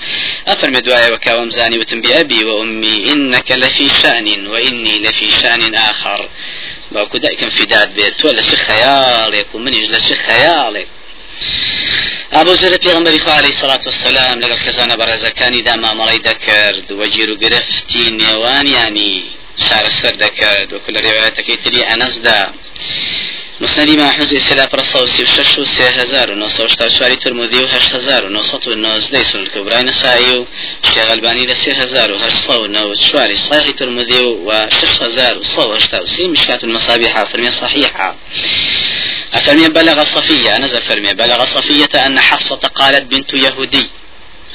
ئەفەرمێ 0.48 0.80
دوایەوە 0.86 1.18
کاوەم 1.24 1.50
زانی 1.56 1.78
وتم 1.78 2.00
بأبي 2.00 2.44
وأمي 2.44 2.96
إنك 3.12 3.48
لفي 3.62 3.88
شأن 4.02 4.46
وإني 4.46 4.94
لفي 5.04 5.30
شأن 5.30 5.74
آخر. 5.74 6.28
باوکو 6.92 7.18
دایکم 7.18 7.50
فداد 7.58 7.88
بێت 7.96 8.14
تۆ 8.20 8.28
لە 8.36 8.42
چه 8.48 8.56
خەیاڵێک 8.66 9.48
و 9.54 9.58
منیش 9.58 9.86
لە 9.94 9.98
خەیاڵێک 10.26 10.88
ئابۆ 12.34 12.52
زۆرە 12.60 12.78
پێغمبەری 12.84 13.22
خوا 13.24 13.32
عەلەیهی 13.38 13.58
سەڵات 13.60 13.82
وەسەلام 13.88 14.38
لەگەڵ 14.42 14.58
خێزانە 14.64 14.94
بەڕێزەکانیدا 15.00 15.74
مامەڵەی 15.84 16.24
دەکرد 16.28 16.86
وەگیر 17.00 17.28
و 17.30 17.36
گرفتی 17.42 18.04
نێوانیانی 18.20 19.14
چارەسەر 19.64 20.14
دەکرد 20.24 20.68
وەکو 20.72 20.90
لە 20.94 21.00
ڕێوایەتەکەی 21.06 21.56
تری 21.64 21.82
ئەنەسدا 21.90 22.40
مسند 23.60 23.90
ما 23.90 24.10
حوزي 24.16 24.40
سلا 24.40 24.66
فرصوسي 24.66 25.22
وشش 25.22 25.58
وسي 25.58 25.82
هزار 25.82 26.30
ونص 26.30 26.60
وشتا 26.60 26.88
شواري 26.88 27.16
ترمذي 27.16 27.60
وهش 27.64 27.94
هزار 27.94 28.26
ونص 28.26 28.54
ونص 28.66 29.10
ديس 29.10 29.34
الكبرى 29.34 29.82
نسائي 29.82 30.46
وشتا 30.84 31.04
غلباني 31.04 31.46
لسي 31.46 31.72
هزار 31.72 32.12
وهش 32.12 32.34
صو 32.46 32.64
ونص 32.64 33.00
شواري 33.10 33.36
صحيح 33.36 33.70
ترمذي 33.70 34.20
وشش 34.20 35.02
هزار 35.02 35.38
وصو 35.38 35.72
هشتا 35.72 36.02
وسي 36.02 36.28
مشكات 36.28 36.64
المصابيح 36.64 37.24
فرمي 37.24 37.50
صحيحة 37.50 38.16
أفرمي 39.34 39.68
بلغ 39.68 40.04
صفية 40.04 40.56
أنا 40.56 40.66
فرمي 40.66 41.14
بلغ 41.14 41.44
صفية 41.44 42.06
أن 42.06 42.20
حفصة 42.20 42.56
قالت 42.56 43.04
بنت 43.04 43.34
يهودي 43.34 43.86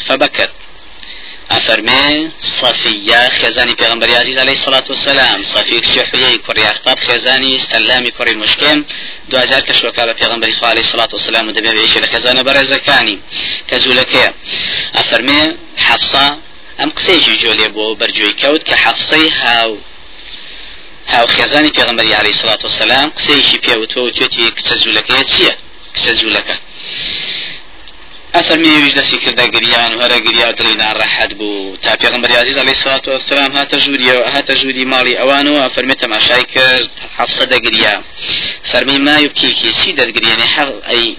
فبكت. 0.05 0.51
أفرمي 1.51 2.31
صفية 2.39 3.29
خزاني 3.29 3.75
پیغمبر 3.75 4.12
عزيز 4.12 4.38
عليه 4.38 4.51
الصلاة 4.51 4.84
والسلام 4.89 5.43
صفية 5.43 5.79
كشي 5.79 6.03
حيي 6.03 6.38
كوري 6.38 6.63
أخطاب 6.63 7.00
خزاني 7.00 7.55
استلامي 7.55 8.12
كوري 8.12 8.31
المشكم 8.31 8.84
دو 9.29 9.38
أجار 9.38 9.62
كشوكا 9.62 10.13
پیغمبر 10.13 10.50
عليه 10.63 10.81
الصلاة 10.81 11.10
والسلام 11.13 11.48
ودبي 11.48 11.72
بيشي 11.72 12.00
لخزانة 12.00 12.41
برزكاني 12.41 13.20
كزولكي 13.67 14.31
أفرمي 14.96 15.58
حفصة 15.77 16.38
أم 16.84 16.89
قسيجي 16.89 17.38
جولي 17.38 17.67
بو 17.67 17.96
برجوي 17.96 18.34
كود 18.34 18.63
كحفصي 18.63 19.29
هاو 19.29 19.77
هاو 21.08 21.27
خێزانی 21.27 21.72
پێغمبەری 21.77 22.13
عليه 22.20 22.29
الصلاة 22.29 22.60
والسلام 22.63 23.12
قسەیەکی 23.17 23.58
پێوتۆ 23.65 23.98
و 23.98 24.12
توێتی 24.12 24.51
کچە 24.58 24.75
جوولەکەیە 24.84 26.58
چییە 28.33 28.39
کچە 28.39 28.53
جوولەکە 28.53 28.61
ئەفەرمی 28.61 28.83
ویش 28.83 28.93
دەستی 28.93 29.19
کردە 29.25 29.45
گریان 29.55 29.91
و 29.93 30.01
هەرە 30.03 30.19
گریا 30.25 30.51
دڵی 30.51 30.75
ناڕەحەت 30.81 31.33
بوو 31.33 31.77
تا 31.83 31.95
پێغمبەر 31.95 32.31
عزیز 32.31 32.57
عليه 32.57 32.75
الصلاة 32.77 33.05
والسلام 33.07 33.51
هاتە 33.57 33.77
ژووری 33.83 34.07
هاتە 34.35 34.53
ژووری 34.59 34.85
ماڵی 34.93 35.19
ئەوانەوە 35.19 35.63
فەرمی 35.75 35.95
تەماشای 36.03 36.45
کرد. 36.53 36.91
حەفسە 37.17 37.45
دەگریا 37.53 37.95
فەرمی 38.71 38.97
مای 39.07 39.25
و 39.25 39.33
کیکی 39.39 39.71
چی 39.79 39.95
دەرگریێنێ 40.00 40.47
حەڵ 40.55 40.69
ئەی 40.89 41.15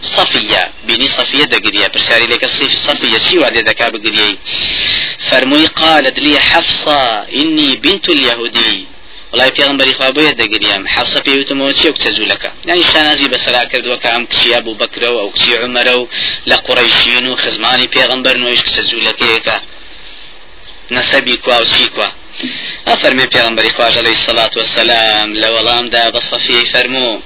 صفية. 0.00 0.72
بني 0.88 1.08
صفية 1.08 1.44
دقريا 1.44 1.88
برسالي 1.88 2.26
لك 2.26 2.44
الصيف 2.44 2.74
صفية. 2.74 3.18
شي 3.18 3.38
وادي 3.38 3.60
ذكا 3.60 3.88
بقريي 3.88 4.38
فرمي 5.18 5.66
قالت 5.66 6.18
لي 6.18 6.38
حفصة 6.38 6.98
إني 7.40 7.76
بنت 7.76 8.08
اليهودي. 8.08 8.91
وڵای 9.32 9.52
پێغمبەری 9.58 9.94
خوا 9.98 10.08
بۆیە 10.16 10.32
دەگریم. 10.40 10.82
حەفسە 10.94 11.20
پێوتمەوە 11.26 11.72
چی 11.78 11.88
و 11.88 11.94
کچە 11.96 12.10
جوولەکە 12.16 12.50
یانی 12.68 12.84
شانازی 12.92 13.28
بەسەرا 13.32 13.62
کردووە 13.72 13.96
کە 14.02 14.08
ئەم 14.14 14.24
کچیە 14.30 14.58
بوو 14.64 14.78
بکرەوە 14.82 15.18
ئەو 15.22 15.30
کچی 15.34 15.52
عمەرە 15.64 15.94
و 16.00 16.08
لە 16.50 16.56
قوڕیشین 16.66 17.26
و 17.28 17.36
خزمانی 17.42 17.88
پێغمبەر 17.96 18.36
نوێش 18.42 18.62
کچە 18.66 18.82
جوولەکەیەکە 18.90 19.56
نەسەبی 20.96 21.36
کوا 21.44 21.58
و 21.62 21.64
چی 21.74 21.86
کوا؟ 21.94 22.08
ئەفەرمێ 22.88 23.26
پێغمبەری 23.34 23.74
خواژ 23.76 23.94
عەلەیهی 24.00 24.22
سەڵات 24.26 24.52
وەسەلام 24.58 25.28
لە 25.40 25.48
وەڵامدا 25.54 26.04
بە 26.14 26.20
سەفیەی 26.30 26.70
فەرموو. 26.72 27.22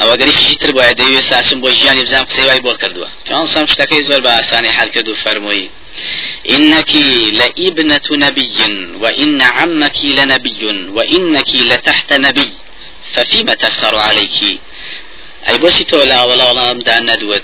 ئەوە 0.00 0.14
گەریشی 0.20 0.56
تر 0.62 0.70
بۆە 0.76 0.94
دەوێت 1.00 1.24
ساسم 1.30 1.58
بۆ 1.62 1.68
ژیانی 1.78 2.02
بزانام 2.04 2.26
قسەی 2.28 2.46
وای 2.48 2.60
بۆ 2.66 2.72
کردووە. 2.82 3.08
پیان 3.24 3.46
سام 3.52 3.66
شتەکەی 3.72 4.02
زۆر 4.08 4.20
بە 4.24 4.30
ئاسانی 4.36 4.70
حل 4.76 4.88
کرد 4.94 5.08
و 5.08 5.14
إنك 6.50 6.92
لابنة 7.40 8.08
نبي 8.10 8.58
وإن 9.02 9.42
عمك 9.42 9.98
لنبي 10.04 10.62
وإنك 10.96 11.50
لتحت 11.54 12.12
نبي. 12.12 12.50
ففيما 13.12 13.54
تفخر 13.54 13.98
عليك؟ 13.98 14.38
أي 15.48 15.58
بوشي 15.58 15.84
تولا 15.84 16.24
ولا 16.24 16.50
ولا 16.50 16.72
دا 16.72 17.00
ندوت. 17.00 17.42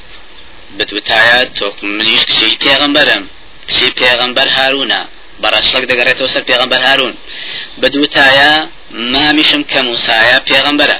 بتوتايا 0.78 1.44
توك 1.44 1.84
منيش 1.84 2.24
كشي 2.24 2.56
پیغمبرم 2.64 3.26
كشي 3.68 3.90
پیغمبر 3.90 4.48
هارونا 4.48 5.08
بەڕاشلک 5.42 5.84
دەگەڕێتەوە 5.90 6.28
سەر 6.34 6.44
پێغمبەر 6.50 6.80
هارون. 6.88 7.14
بەدووتایە 7.80 8.52
مامیشم 9.14 9.62
کە 9.70 9.80
موسایە 9.88 10.38
پێغمبەرە 10.48 10.98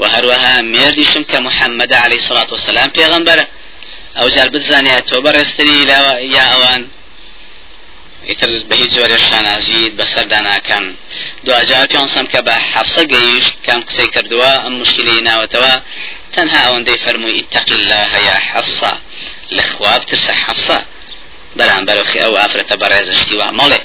و 0.00 0.02
هەروەها 0.14 0.54
مێردیشم 0.74 1.24
کە 1.30 1.38
محەممەد 1.46 1.92
عليه 2.04 2.20
سلاات 2.28 2.52
وسلام 2.52 2.90
پێغمبەرە 2.98 3.44
ئەو 4.18 4.28
جار 4.34 4.48
بزانێت 4.54 5.04
تۆ 5.10 5.16
بەڕێستری 5.24 5.78
یا 6.36 6.44
ئەوان 6.52 6.82
ئیتر 8.28 8.50
بە 8.68 8.74
هیچ 8.80 8.90
جۆرە 8.96 9.18
شانازیت 9.28 9.92
بەسەردا 9.98 10.40
ناکەن 10.48 10.84
دوجار 11.46 11.86
پێسم 11.92 12.26
کە 12.32 12.40
بە 12.46 12.54
حەفسە 12.72 13.02
گەیشت 13.12 13.54
کام 13.66 13.80
قسەی 13.88 14.08
کردووە 14.14 14.52
ئەم 14.64 14.74
مشکلی 14.82 15.24
ناوەتەوە 15.28 15.74
تەنها 16.34 16.60
ئەوەندەی 16.64 17.02
فەرمووی 17.04 17.38
اتق 17.40 17.68
الله 17.78 18.04
هەیە 18.14 18.36
حەفسە 18.48 18.92
لە 19.56 19.62
خواب 19.70 20.02
ترسە 20.10 20.32
حەفسە 20.44 20.78
بەرامبەرەخی 21.58 22.22
ئەو 22.24 22.34
ئافرەتە 22.40 22.74
بەڕێزشتی 22.82 23.36
وا 23.40 23.48
مەڵێ 23.58 23.80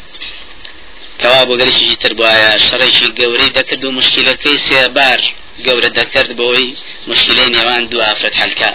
کەوا 1.21 1.41
بۆ 1.47 1.53
گەریشی 1.59 1.99
تر 2.01 2.13
بواە 2.17 2.51
شەڕێکی 2.67 3.07
گەورەی 3.19 3.51
دەکرد 3.57 3.83
و 3.85 3.95
مشکلەکەی 3.99 4.57
سێبار 4.67 5.21
گەورە 5.65 5.89
دەکرد 5.99 6.31
بۆی 6.39 6.67
مشکلەی 7.09 7.49
نێوان 7.55 7.83
دو 7.91 7.97
ئافرەت 8.05 8.35
هەلکە 8.43 8.71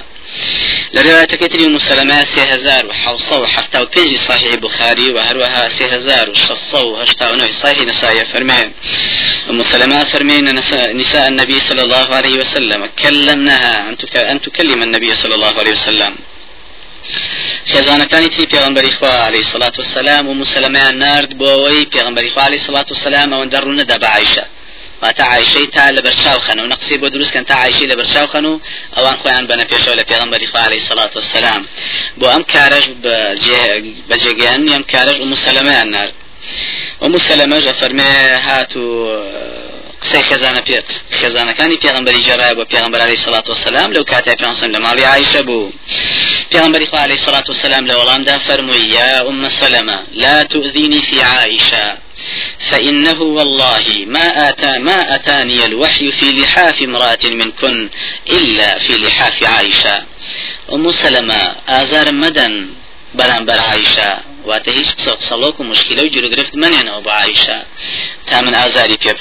لرواية 0.93 1.25
كتري 1.25 1.67
مسلمة 1.67 2.25
سي 2.25 2.41
هزار 2.43 2.87
وحوصة 2.87 3.41
وحفتا 3.41 3.81
وبيجي 3.81 4.17
صحيح 4.17 4.55
بخاري 4.55 5.11
وهروها 5.11 5.69
سي 5.69 5.87
هزار 5.87 6.31
وشصة 6.31 6.83
وهشتا 6.83 7.31
ونوع 7.31 7.51
صحيح 7.51 7.79
نسائي 7.79 8.25
فرمي 8.25 8.73
مسلمة 9.49 10.05
فرمين 10.05 10.55
نساء 10.97 11.29
النبي 11.29 11.61
صلى 11.61 11.83
الله 11.83 12.15
عليه 12.15 12.41
وسلم. 12.41 12.87
كلمناها. 12.87 13.89
أن 14.31 14.41
تكلم 14.41 14.83
النبي 14.83 15.15
صلى 15.15 15.35
الله 15.35 15.55
عليه 15.59 15.73
وسلم. 15.73 16.15
خێزانەکانی 17.73 18.29
تری 18.35 18.47
پێغمبەری 18.47 18.93
خوا 18.99 19.09
عليه 19.09 19.39
الصلاة 19.39 19.73
والسلام. 19.79 20.29
و 20.29 20.45
مسلمەیان 20.45 20.95
نرد 21.03 21.39
بۆ 21.39 21.43
ئەوەی 21.43 21.87
پێغمبەری 21.95 22.39
عليه 22.39 22.59
الصلاة 22.59 22.87
والسلام. 22.89 23.29
ئەوەندە 23.35 23.59
ڕوونەدا 23.65 23.99
بە 24.03 24.09
واتە 25.03 25.25
عیشەی 25.35 25.67
تا 25.75 25.91
لە 25.97 26.01
بەرچاو 26.07 26.41
خەن 26.47 26.59
و 26.59 26.67
نقصی 26.67 26.99
بۆ 26.99 27.09
دروستکەن 27.15 27.45
تا 27.51 27.55
عیشی 27.65 27.87
لە 27.89 27.95
بەرچاو 28.01 28.27
خەن 28.33 28.45
و 28.45 28.61
ئەوان 28.97 29.17
خۆیان 29.23 29.45
بەنە 29.51 29.65
پێشەوە 29.71 29.97
لە 30.01 30.05
پێغمبەری 30.11 30.47
خوا 30.51 30.61
عليه 30.61 30.81
الصلاة 30.83 31.11
والسلام 31.15 31.63
بۆ 32.21 32.27
ئەم 32.35 32.43
کارەش 32.53 32.85
بەجێگەیان 34.09 34.61
ئەم 34.75 34.85
کارەش 34.93 35.17
و 35.21 35.25
مسلمەیان 35.35 35.89
نرد 35.95 36.15
و 37.03 37.09
مسلمەش 37.09 37.65
ئەفەرمێ 37.71 38.13
هات 38.47 38.77
و 38.77 38.87
قسەی 40.03 40.25
خێزانە 40.29 40.63
پێت 40.69 40.89
خێزانەکانی 41.21 41.79
پێغمبەری 41.85 42.25
جێڕای 42.27 42.55
بۆ 42.59 42.65
پێغمبەر 42.73 43.01
عليه 43.07 43.19
الصلاة 43.21 43.47
والسلام 43.49 43.93
لەو 43.97 44.05
کاتێ 44.13 44.35
پێنسم 44.41 44.71
لە 44.75 44.79
ماڵی 44.85 45.05
عیشە 45.15 45.43
بوو 45.49 45.73
پێغمبەری 46.53 46.87
خوا 46.91 47.01
عليه 47.07 47.19
الصلاة 47.21 47.47
والسلام 47.49 47.85
لە 47.91 47.95
وەڵامدا 48.01 48.37
فەرمووی 48.47 48.85
یا 48.99 49.29
أم 49.29 49.49
سلمة 49.49 49.99
لا 50.13 50.43
تؤذيني 50.43 51.01
في 51.09 51.23
عائشة 51.23 52.06
فإنه 52.71 53.23
والله 53.23 54.05
ما 54.07 54.49
أتى 54.49 54.79
ما 54.79 55.15
أتاني 55.15 55.65
الوحي 55.65 56.13
في 56.13 56.33
لحاف 56.33 56.83
امرأة 56.83 57.25
منكن 57.25 57.91
إلا 58.31 58.79
في 58.79 58.93
لحاف 58.99 59.43
عائشة. 59.43 60.05
أم 60.73 60.93
سلمة 60.93 61.57
آزار 61.69 62.13
مدن 62.13 62.55
بەرامبەر 63.19 63.59
عیشا 63.71 64.11
واتە 64.49 64.71
هیچ 64.79 64.89
قسە 64.97 65.13
قسەڵۆک 65.21 65.57
و 65.61 65.69
مشکلە 65.73 66.03
و 66.05 66.13
جلوگرفت 66.15 66.55
منێنەوە 66.63 67.01
بە 67.07 67.13
عیشا 67.23 67.59
تا 68.29 68.37
من 68.41 68.55
ئازاری 68.61 68.97
پێ 69.03 69.13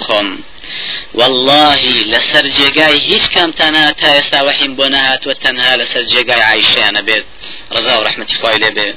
والله 1.14 1.82
لەسەر 2.14 2.46
جێگای 2.58 2.98
هیچ 3.10 3.24
کامتانە 3.36 3.84
تا 4.00 4.08
ئێستا 4.16 4.40
وەحیم 4.48 4.72
بۆ 4.78 4.86
نەهاتوە 4.96 5.34
تەنها 5.44 5.74
لەسەر 5.82 6.04
جێگای 6.14 6.44
عیشیانە 6.52 7.02
بێت. 7.08 7.26
ڕزا 7.74 7.94
و 7.98 8.06
ڕحمەتی 8.08 8.36
خوای 8.40 8.58
لێ 8.64 8.72
بێ. 8.78 8.90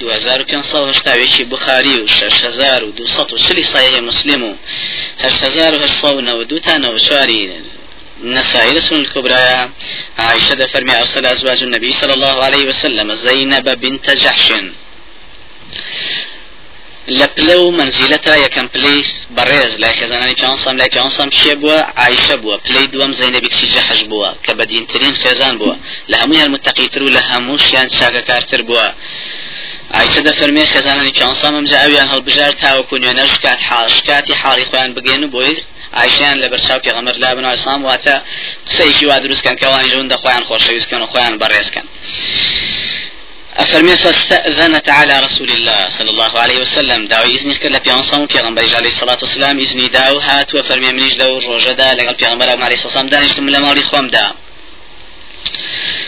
دوزار 0.00 0.42
كان 0.42 0.62
صوه 0.62 0.90
اشتاويشي 0.90 1.44
بخاري 1.44 2.00
وشهزار 2.00 2.84
ودوسط 2.84 3.32
وشلي 3.32 3.62
صحيح 3.62 3.98
مسلم 3.98 4.56
هشهزار 5.20 5.74
وهشصونا 5.76 6.34
ودوتانا 6.34 6.88
وشاري 6.90 7.62
نسائل 8.24 8.82
سن 8.82 8.96
الكبرى 8.96 9.70
عائشة 10.18 10.66
فرمي 10.66 10.98
أرسل 11.00 11.26
أزواج 11.26 11.62
النبي 11.62 11.92
صلى 11.92 12.14
الله 12.14 12.44
عليه 12.44 12.64
وسلم 12.68 13.14
زينب 13.14 13.80
بنت 13.80 14.10
جحش 14.10 14.52
لە 17.08 17.26
پلە 17.34 17.56
و 17.64 17.70
منزیلەتە 17.80 18.34
یەکەم 18.44 18.66
پلی 18.74 18.98
بەڕێز 19.36 19.72
لای 19.82 19.94
خێزانانی 19.98 20.34
چاسم 20.40 20.76
لای 20.80 20.90
چاسم 20.94 21.30
شێ 21.40 21.54
بووە 21.60 21.78
عیشە 22.04 22.36
بووە 22.42 22.56
پلی 22.64 22.86
دووەم 22.92 23.12
زینەبی 23.18 23.48
کسیجە 23.54 23.82
حەش 23.88 24.00
بووە 24.10 24.30
کە 24.44 24.52
بەدینترین 24.58 25.14
خێزان 25.22 25.54
بووە 25.60 25.74
لە 26.10 26.16
هەموویان 26.20 26.50
متەقیتر 26.54 27.02
و 27.02 27.10
لە 27.16 27.22
هەمووشیان 27.30 27.88
چاگەکارتر 27.96 28.60
بووە. 28.68 28.86
ئایسە 29.96 30.20
دەفەرمێ 30.28 30.64
خێزانانی 30.72 31.12
چاسامم 31.18 31.64
جاویان 31.72 32.08
هەڵبژار 32.12 32.52
تاوەکو 32.62 32.94
نوێنەر 33.02 33.30
کات 33.44 33.58
حاشکاتی 33.68 34.34
حاڵی 34.42 34.66
خۆیان 34.70 34.90
بگەێن 34.96 35.22
و 35.24 35.32
بۆی 35.34 35.56
عیشیان 36.00 36.36
لە 36.42 36.46
بەرچاو 36.52 36.84
پێغەمەر 36.86 37.16
لا 37.22 37.30
بن 37.36 37.44
ئاسلام 37.50 37.80
واتە 37.88 38.16
قسەیکی 38.68 39.06
وا 39.10 39.18
دروستکەن 39.24 39.56
کەوانی 39.62 39.90
ژون 39.92 40.06
دەخوایان 40.12 40.44
خۆشەویستکەن 40.48 41.00
و 41.02 41.10
خۆیان 41.12 41.34
بەڕێزکەن. 41.42 41.86
أفرمي 43.58 43.96
فاستأذنت 43.96 44.88
على 44.88 45.20
رسول 45.20 45.50
الله 45.50 45.88
صلى 45.88 46.10
الله 46.10 46.38
عليه 46.38 46.60
وسلم. 46.60 47.08
داو 47.08 47.24
إذن 47.24 47.54
كر 47.54 47.68
لبيان 47.68 48.02
في 48.02 48.38
غنبري 48.38 48.76
عليه 48.76 48.88
الصلاة 48.88 49.18
والسلام. 49.22 49.58
إذني 49.58 49.88
داو 49.88 50.18
هات 50.18 50.54
وفرمي 50.54 50.92
منيش 50.92 51.14
داو 51.14 51.38
روجدا 51.38 51.94
لقل 51.94 52.14
بيغنبر 52.14 52.48
عليه 52.64 52.74
الصلاة 52.74 53.02
دانش 53.02 53.38
من 53.38 53.52
لمالي 53.52 53.82
خوام 53.82 54.08
دا. 54.08 54.32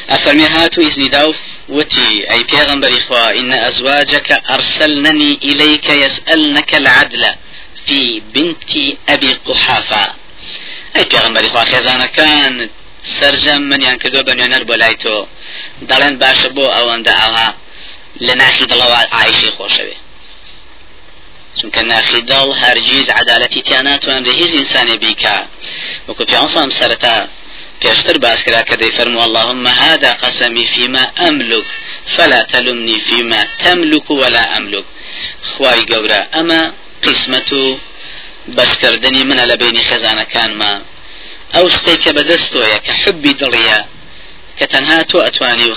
أفرمي 0.09 0.47
هات 0.47 0.79
إذني 0.79 1.09
داو 1.09 1.35
وتي 1.69 2.31
أي 2.31 2.43
بيغنبري 2.43 3.01
خوا 3.01 3.39
إن 3.41 3.53
أزواجك 3.53 4.43
أرسلنني 4.51 5.39
إليك 5.43 5.89
يسألنك 5.91 6.75
العدل 6.75 7.25
في 7.87 8.23
بنت 8.35 8.73
أبي 9.09 9.33
قحافة. 9.47 10.15
أي 10.97 11.05
بيغنبري 11.05 11.49
خوا 11.49 11.65
خزانة 11.65 12.07
سرجەم 13.03 13.63
منیان 13.71 13.97
کردو 14.03 14.21
بە 14.29 14.33
نوێنەر 14.39 14.63
بۆ 14.69 14.75
لای 14.83 14.97
تۆ. 15.03 15.17
دەڵێن 15.91 16.15
باشە 16.23 16.49
بۆ 16.57 16.67
ئەوەندە 16.77 17.13
ئاها 17.21 17.49
لە 18.27 18.35
ناخی 18.41 18.67
دڵەوە 18.71 19.01
ئایشی 19.15 19.51
خۆشەوێ. 19.57 19.97
چونکە 21.59 21.81
ناخی 21.93 22.21
دڵ 22.31 22.49
هەرگیز 22.63 23.07
عدالەتی 23.21 23.63
تیا 23.67 23.81
ناتوانێ 23.89 24.33
هیچ 24.41 24.53
ئینسانی 24.59 24.97
بیکە 25.03 25.37
وەکو 26.09 26.23
پیانسام 26.31 26.69
سەرەتا 26.79 27.17
پێشتر 27.83 28.17
باس 28.25 28.41
کرا 28.47 28.63
کە 28.69 28.75
دەیفەرمو 28.83 29.21
اللهم 29.27 29.67
هذا 29.67 30.11
قسمي 30.23 30.65
فيما 30.75 31.05
أملك 31.29 31.67
فلا 32.15 32.41
تلمني 32.53 32.97
فيما 33.09 33.41
تملك 33.65 34.11
ولا 34.11 34.45
أملك. 34.57 34.87
خواي 35.51 35.81
قورا 35.93 36.21
أما 36.41 36.61
قسمة 37.05 37.51
بەسکردنی 38.57 39.23
منە 39.31 39.45
لە 39.51 39.57
بینی 39.63 39.83
خێزانەکانمە 39.89 40.73
ئەو 41.55 41.67
شتەی 41.75 41.99
کە 42.05 42.11
بەدەستۆیە 42.17 42.79
کە 42.87 42.93
حبی 43.03 43.33
دڵیە 43.41 43.81
کە 44.59 44.65
تەنها 44.73 44.99
تۆ 45.11 45.17
ئەتوانی 45.27 45.69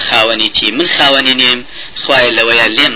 من 0.77 0.87
خاوەنی 0.95 1.35
نیم 1.41 1.59
خوای 2.01 2.31
لەوەیە 2.37 2.67
لێم 2.77 2.93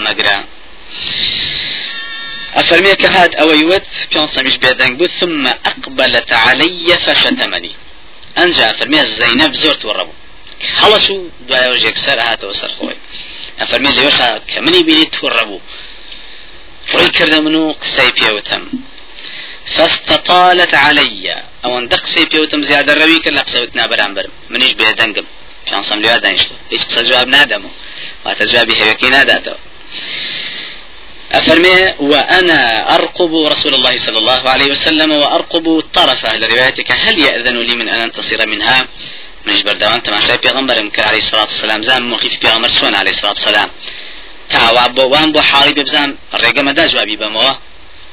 أفرمي 2.60 2.96
كهات 2.96 3.36
أو 3.36 3.52
يوت 3.52 3.84
بيونسا 4.12 4.42
مش 4.42 4.58
بيدنگ 4.58 4.98
بود 4.98 5.12
ثم 5.20 5.48
أقبلت 5.48 6.34
علي 6.34 6.98
فشتمني 7.06 7.72
أنجا 8.38 8.72
أفرمي 8.72 9.06
زينب 9.06 9.54
زورت 9.56 9.86
وربو 9.86 10.14
خلصوا 10.80 11.30
دعاء 11.50 11.72
وجهك 11.72 11.98
سر 11.98 12.20
هات 12.20 12.44
وسر 12.44 12.68
خوي 12.68 12.98
أفرمي 13.60 13.90
اللي 13.90 14.42
كمني 14.48 14.84
بيني 14.84 15.06
توربو 15.06 15.60
ڕووی 16.92 17.12
کردە 17.18 17.40
من 17.46 17.56
و 17.56 17.74
فاستطالت 19.76 20.74
علي. 20.74 21.44
أو 21.66 21.78
ان 21.78 21.88
دقسي 21.88 22.26
بيوتم 22.26 22.62
زيادة 22.62 22.94
روي 22.94 23.20
كلا 23.20 23.42
قسوت 23.42 23.76
نابران 23.76 24.14
برم 24.14 24.32
منيش 24.50 24.74
بيه 24.74 24.92
دنقم 24.92 25.26
كان 25.66 25.82
صم 25.82 26.02
لوا 26.02 26.18
دانشتو 26.18 26.56
إيش 26.72 26.84
قصة 26.84 27.02
جواب 27.02 27.28
نادمو. 27.28 27.70
واتا 28.26 28.46
جوابي 28.46 28.82
هيوكي 28.82 29.10
ناداتو. 29.10 29.54
أفرمي 31.32 31.94
وأنا 32.00 32.60
أرقب 32.96 33.36
رسول 33.36 33.74
الله 33.76 33.98
صلى 33.98 34.18
الله 34.18 34.50
عليه 34.50 34.72
وسلم 34.72 35.12
وأرقب 35.12 35.84
طرفه 35.94 36.38
لروايتك 36.38 36.92
هل 36.92 37.20
يأذن 37.20 37.58
لي 37.62 37.76
من 37.76 37.90
أن 37.90 38.00
أنتصر 38.00 38.48
منها؟ 38.48 38.88
منش 39.46 39.62
بردوان 39.62 40.04
تماشى 40.04 40.38
بيغمبر 40.38 40.92
عليه 40.98 41.18
الصلاة 41.18 41.42
والسلام. 41.42 41.82
زام 41.82 42.10
موقف 42.10 42.40
بيغمبر 42.42 42.68
سون 42.68 42.96
عليه 42.96 43.12
الصلاة 43.12 43.32
والسلام. 43.32 43.70
تاوا 44.50 44.88
بۆ 44.88 45.00
وان 45.00 45.34
بۆ 45.34 45.42
حاڵی 45.42 45.74
ببزان 45.78 46.18
ڕێگەمەدا 46.34 46.84
جوابی 46.92 47.18
بەمەوە 47.18 47.52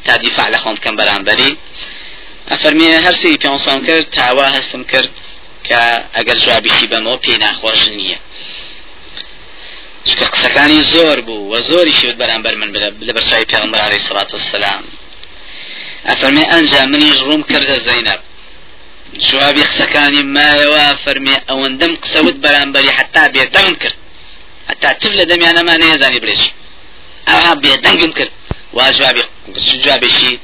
تا 0.04 0.16
دیفاع 0.24 0.48
لە 0.54 0.58
خۆم 0.62 0.74
بکەم 0.78 0.94
بەرامبەری. 1.00 1.50
ئەفەرمیێ 2.50 2.94
هەرسی 3.04 3.38
پێسان 3.42 3.78
کرد 3.86 4.10
تاوا 4.18 4.46
هەستم 4.56 4.82
کرد 4.92 5.10
کە 5.68 5.80
ئەگەر 6.16 6.36
جوابیشی 6.44 6.86
بەمەوە 6.92 7.16
پێی 7.24 7.38
ناخۆش 7.44 7.82
نییە. 7.98 8.18
چکە 10.08 10.26
قسەکانی 10.34 10.80
زۆر 10.92 11.18
بوو 11.26 11.50
و 11.52 11.54
زۆری 11.70 11.94
شوت 12.00 12.16
بەرامبەر 12.22 12.54
من 12.60 12.68
لە 13.08 13.12
بەرچوی 13.16 13.46
پێغمبەر 13.52 13.80
عەلەیهی 13.86 14.04
سەڵات 14.08 14.30
وسلام 14.34 14.84
ئەفەرمێ 16.08 16.44
ئەنجا 16.52 16.82
منیش 16.92 17.18
ڕوم 17.26 17.42
کردە 17.50 17.76
زەینەب. 17.86 18.20
جوابی 19.28 19.64
قسەکانی 19.70 20.22
مایەوە 20.36 20.86
فەرمێ 21.04 21.36
ئەوەندەم 21.48 21.92
قسەوت 22.02 22.36
بەرامبەری 22.44 22.90
حتا 22.98 23.24
بێدەنگ 23.34 23.76
کرد. 23.82 23.98
دمي 25.24 25.50
أنا 25.50 25.62
ما 25.62 25.76
نيزاني 25.76 26.18
بريش 26.18 26.42
أو 27.28 27.54
بيه 27.54 27.76
دنقم 27.76 28.12
كرد 28.12 28.30
واجوابي 28.74 29.22
جوابي 29.84 30.10
شي 30.10 30.38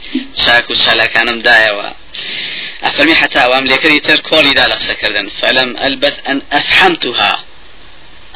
شاك 0.44 0.70
وشالا 0.70 1.06
كانم 1.06 1.42
دايا 1.42 1.94
أفرمي 2.82 3.14
حتى 3.14 3.38
أوام 3.38 3.66
ليكري 3.66 4.00
تر 4.00 4.20
كولي 4.20 4.52
دا 4.52 4.66
لقصة 4.66 4.94
كردن 4.94 5.28
فلم 5.28 5.76
ألبث 5.76 6.16
أن 6.28 6.42
أفحمتها. 6.52 7.44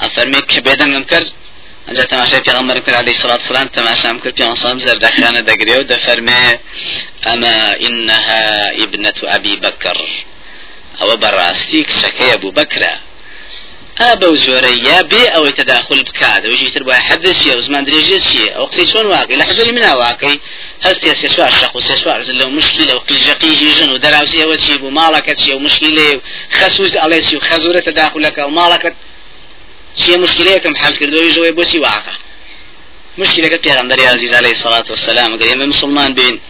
أفرمي 0.00 0.40
كبيدنقم 0.40 1.02
كرد 1.02 1.30
أجا 1.88 2.04
تماشى 2.04 2.40
في 2.44 2.50
غمر 2.50 2.78
كر 2.78 2.94
عليه 2.94 3.12
الصلاة 3.12 3.32
والسلام 3.34 3.66
تماشى 3.66 4.12
مكر 4.12 4.32
في 4.32 4.44
عصام 4.44 4.78
زر 4.78 4.96
دخانة 4.96 5.40
دقريو 5.40 5.82
دفرمي 5.82 6.58
أما 7.26 7.80
إنها 7.80 8.70
ابنة 8.84 9.14
أبي 9.22 9.56
بكر. 9.56 9.98
أو 11.00 11.16
براستيك 11.16 11.90
شكي 11.90 12.34
أبو 12.34 12.50
بكر 12.50 12.82
ئابە 14.00 14.26
و 14.32 14.36
زۆرە 14.44 14.72
یا 14.88 14.98
بێ 15.10 15.24
ئەوەی 15.34 15.54
تەداخل 15.60 16.00
بکات 16.08 16.42
ئەوەی 16.44 16.70
تر 16.74 16.82
بە 16.88 16.94
حەدسیە 17.08 17.54
و 17.56 17.60
زمان 17.66 17.84
درێژێ 17.88 18.18
چیە؟ 18.28 18.48
ئەو 18.56 18.66
قسەی 18.70 18.86
چۆن 18.90 19.06
واقعی؟ 19.14 19.36
لە 19.40 19.44
حەزری 19.48 19.72
منە 19.76 19.92
واقعی 20.04 20.40
هەستی 20.84 21.14
سێ 21.20 21.28
سوار 21.34 21.52
شەق 21.60 21.72
و 21.76 21.80
سێ 21.88 21.96
سوار 22.02 22.20
لەو 22.40 22.50
مشکی 22.56 22.84
لەو 22.90 22.98
قیژەقیژی 23.08 23.70
ژن 23.76 23.90
و 23.92 23.98
دەراوسی 24.04 24.38
ئەوە 24.42 24.56
چی 24.64 24.74
بوو؟ 24.80 24.94
ماڵەکە 24.98 25.32
چیە 25.40 25.54
و 25.56 25.64
مشکیلێ 25.66 26.10
و 26.16 26.20
خەسووز 26.58 26.92
ئەڵێسی 27.02 27.34
و 27.36 27.44
چیە 29.98 30.16
حل 30.82 30.94
کردەوەی 31.00 31.32
ژەوەی 31.34 31.54
بۆچی 31.58 31.78
واقع؟ 31.86 32.14
مشكلة 33.18 33.56
پیغمبر 33.56 34.00
عزیز 34.00 34.32
علیه 34.32 34.50
الصلاة 34.50 34.84
والسلام. 34.90 35.34
اگر 35.34 35.48
ئێمە 35.48 35.66
مسلمان 35.68 36.14
بین 36.14 36.40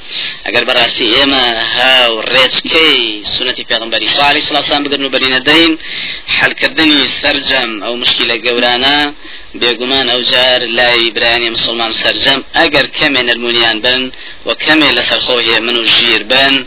اگر 0.45 0.65
بەڕاستی 0.65 1.07
ئێمە 1.15 1.45
هاو 1.77 2.23
ڕێچکەی 2.23 3.25
سنەتی 3.25 3.65
علیه 3.73 4.41
الصلاة 4.41 4.61
والسلام 4.61 4.85
بگرن 4.85 5.05
و 5.05 5.11
بەرینە 5.11 5.41
دەین 5.49 5.79
حلکردنی 6.27 7.03
سەرجەم 7.23 7.71
ئەو 7.85 7.95
مشکلە 8.03 8.37
گەورانە 8.47 8.97
بێگومان 9.61 10.07
ئەو 10.13 10.21
جار 10.31 10.61
لای 10.79 11.11
برایانی 11.11 11.51
مسلمان 11.51 11.93
سەرجەم 12.03 12.41
ئەگەر 12.59 12.87
کەمێ 12.99 13.23
نەرمونیان 13.29 13.81
بن 13.85 14.13
و 14.47 14.55
کەمێ 14.55 14.91
لەسەر 14.99 15.21
خۆهێ 15.27 15.59
من 15.67 15.77
و 15.77 15.85
ژیر 15.85 16.23
بن. 16.23 16.67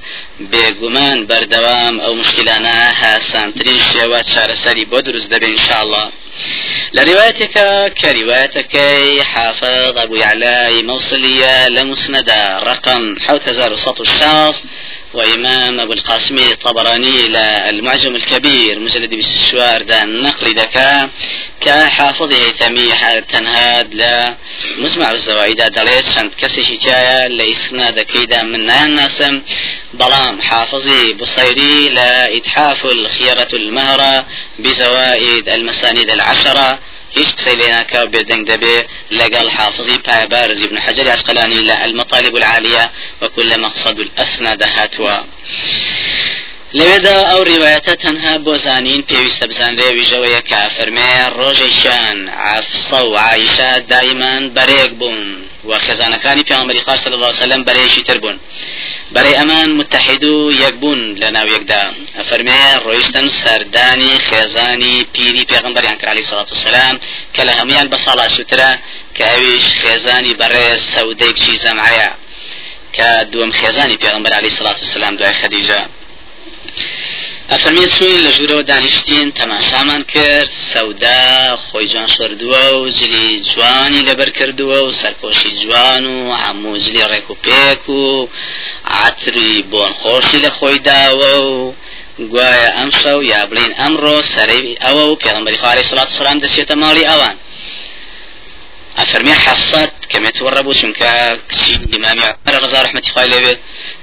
بێگومان 0.52 1.20
بەردەوام 1.30 1.96
ئەو 2.04 2.14
مشکلانە 2.22 2.78
هاسانترین 3.02 3.80
شێوە 3.90 4.20
چارەسەری 4.32 4.86
بۆ 4.92 5.00
دروست 5.08 5.30
دەبێ 5.34 5.48
انشاءالله. 5.56 6.06
لروايتك 6.94 7.56
كروايتك 8.02 8.78
حافظ 9.22 9.98
أبو 9.98 10.16
يعلى 10.16 10.82
موصلية 10.84 11.68
لمسندة 11.70 12.60
رقم 12.60 13.20
حوت 13.20 13.50
زار 13.50 13.76
سطو 13.76 14.04
الشاص 14.04 14.64
وإمام 15.14 15.80
أبو 15.80 15.94
القاسم 15.94 16.38
الطبراني 16.38 17.26
المعجم 17.70 18.16
الكبير 18.16 18.80
مجلد 18.80 19.10
بالسشوار 19.10 19.82
دا 19.82 20.04
النقل 20.04 20.54
دكا 20.54 21.10
كحافظ 21.62 22.34
هيثمي 22.34 22.94
تنهاد 23.32 23.94
لا 23.94 24.36
مجمع 24.78 25.12
الزوائد 25.12 25.62
دليت 25.62 26.06
شند 26.16 26.32
كسي 26.42 26.64
حكاية 26.66 27.28
لإسناد 27.28 28.00
كيدا 28.00 28.44
من 28.44 28.66
ناسم 28.66 29.42
بلام 30.28 30.42
حافظي 30.42 31.14
بصيري 31.14 31.90
لا 31.90 32.38
إتحاف 32.38 32.86
الخيرة 32.86 33.48
المهرة 33.54 34.26
بزوائد 34.60 35.50
المسانيد 35.50 36.10
العشرة. 36.10 36.80
هیچ 37.16 37.28
قسەی 37.28 37.56
لێ 37.60 37.70
ناکا 37.72 38.06
بێدەنگ 38.06 38.44
دەبێ 38.52 38.78
لەگەڵ 39.20 39.48
حافظی 39.58 39.98
پایبارز 39.98 40.64
ابن 40.64 40.78
حجر 40.78 41.10
عسقلاني 41.10 41.56
لا 41.56 41.86
المطالب 41.86 42.36
العالية 42.36 42.92
وكل 43.22 43.60
مقصد 43.60 44.00
الأسنى 44.00 44.64
هاتوا 44.64 45.18
لەوێدا 46.78 47.18
ئەو 47.30 47.42
ڕیواەتە 47.50 47.94
تەنها 48.04 48.34
بۆ 48.46 48.54
زانین 48.66 49.02
پێویستە 49.10 49.46
بزانرێ 49.52 49.90
ویژەوەیە 49.98 50.42
کا 50.50 50.62
فەرمێ 50.76 51.14
ڕۆژێکیان 51.40 52.20
عفسە 52.52 53.02
و 53.12 53.14
عیشە 53.30 53.72
دایمان 53.92 54.44
بەرێک 54.56 54.92
بوون. 55.00 55.22
و 55.70 55.72
خێزانەکانی 55.86 56.44
صلی 57.04 57.16
الله 57.18 57.34
وسلم 57.36 57.62
بەرەیەکی 57.68 58.04
تر 58.08 58.18
بوون. 58.24 58.38
بەرەی 59.16 59.36
ئەمان 59.40 59.70
متحید 59.80 60.24
و 60.24 60.52
یەکبوون 60.64 61.02
لە 61.22 61.30
ناو 61.36 61.48
یەکدا. 61.56 61.84
ئەفەرمێ 62.18 62.62
ڕۆیشتن 62.86 63.28
سەردانی 63.42 64.14
خێزانی 64.28 64.96
پیری 65.14 65.44
پێغمبەریان 65.52 65.98
کرا 66.00 66.12
علیه 66.14 66.26
الصلاة 66.26 66.50
والسلام 66.54 66.96
کە 67.36 67.42
لە 67.48 67.54
هەمویان 67.60 67.88
بە 67.92 67.98
ساڵا 68.06 68.28
سوترە 68.36 68.72
کە 69.16 69.24
ئەویش 69.32 69.66
خێزانی 69.82 70.34
بەڕێز 70.42 70.82
سەودەیەکی 70.94 71.54
زەمعەیە 71.64 72.12
کە 72.96 73.10
دووەم 73.32 73.52
خێزانی 73.60 73.98
پێغمبەر 74.04 74.34
علیه 74.40 74.52
الصلاة 74.54 74.78
والسلام 74.82 75.14
دوای 75.20 75.38
خەدیجە 75.42 75.82
ئەفەرمی 77.52 77.88
سوی 77.96 78.24
لە 78.26 78.32
ژوورەوە 78.36 78.64
دانیشتین 78.72 79.28
تەماشامان 79.40 80.02
کرد 80.14 80.52
سەودا 80.74 81.26
خۆی 81.66 81.88
جوان 81.92 82.08
شردووە 82.16 82.66
و 82.80 82.90
جلی 82.98 83.28
جوانی 83.50 84.06
لەبەر 84.10 84.30
کردووە 84.38 84.80
و 84.84 84.92
سەرپۆشی 85.02 85.52
جوان 85.62 86.06
و 86.06 86.36
هەموو 86.44 86.82
جلی 86.84 87.04
ڕێک 87.12 87.28
و 87.32 87.36
پێک 87.46 87.84
و 87.90 88.28
عاتری 88.96 89.54
بۆن 89.72 89.92
خۆشی 90.02 90.40
لە 90.46 90.52
خۆی 90.58 90.80
داوە 90.90 91.34
و 91.50 91.74
گوایە 92.32 92.70
ئەم 92.78 92.90
شەو 93.00 93.20
یا 93.34 93.42
بڵین 93.50 93.74
ئەمڕۆ 93.82 94.18
سەرەی 94.34 94.78
ئەوە 94.84 95.04
و 95.08 95.20
پێغمبەری 95.24 95.60
خوا 95.60 95.70
عەلەیهی 95.72 95.90
سڵات 95.92 96.10
سلام 96.20 96.38
دەچێتە 96.44 96.76
ماڵی 96.82 97.10
ئەوان. 97.10 97.36
حەفسەت 98.98 99.94
کەمێ 100.12 100.32
تووڕە 100.38 100.62
بوو 100.66 100.80
چونکە 100.82 101.10
کچی 101.50 101.74
ئیمامی 101.94 102.26
عمر 102.48 102.56
ڕزا 102.64 102.80
ڕحمەتی 102.86 103.12
خوای 103.14 103.30
لێوێ 103.34 103.54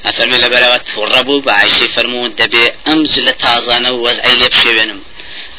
ئەفەرمی 0.06 0.38
لەبەرەوە 0.44 0.78
تووڕە 0.88 1.20
بوو 1.26 1.44
بە 1.46 1.52
عایشەی 1.60 1.92
فەرموو 1.94 2.32
دەبێ 2.40 2.64
ئەم 2.86 3.00
لە 3.26 3.32
تازانە 3.42 3.90
و 3.92 4.02
وەزعی 4.06 4.36
لێ 4.40 4.48
بشێوێنم 4.54 5.00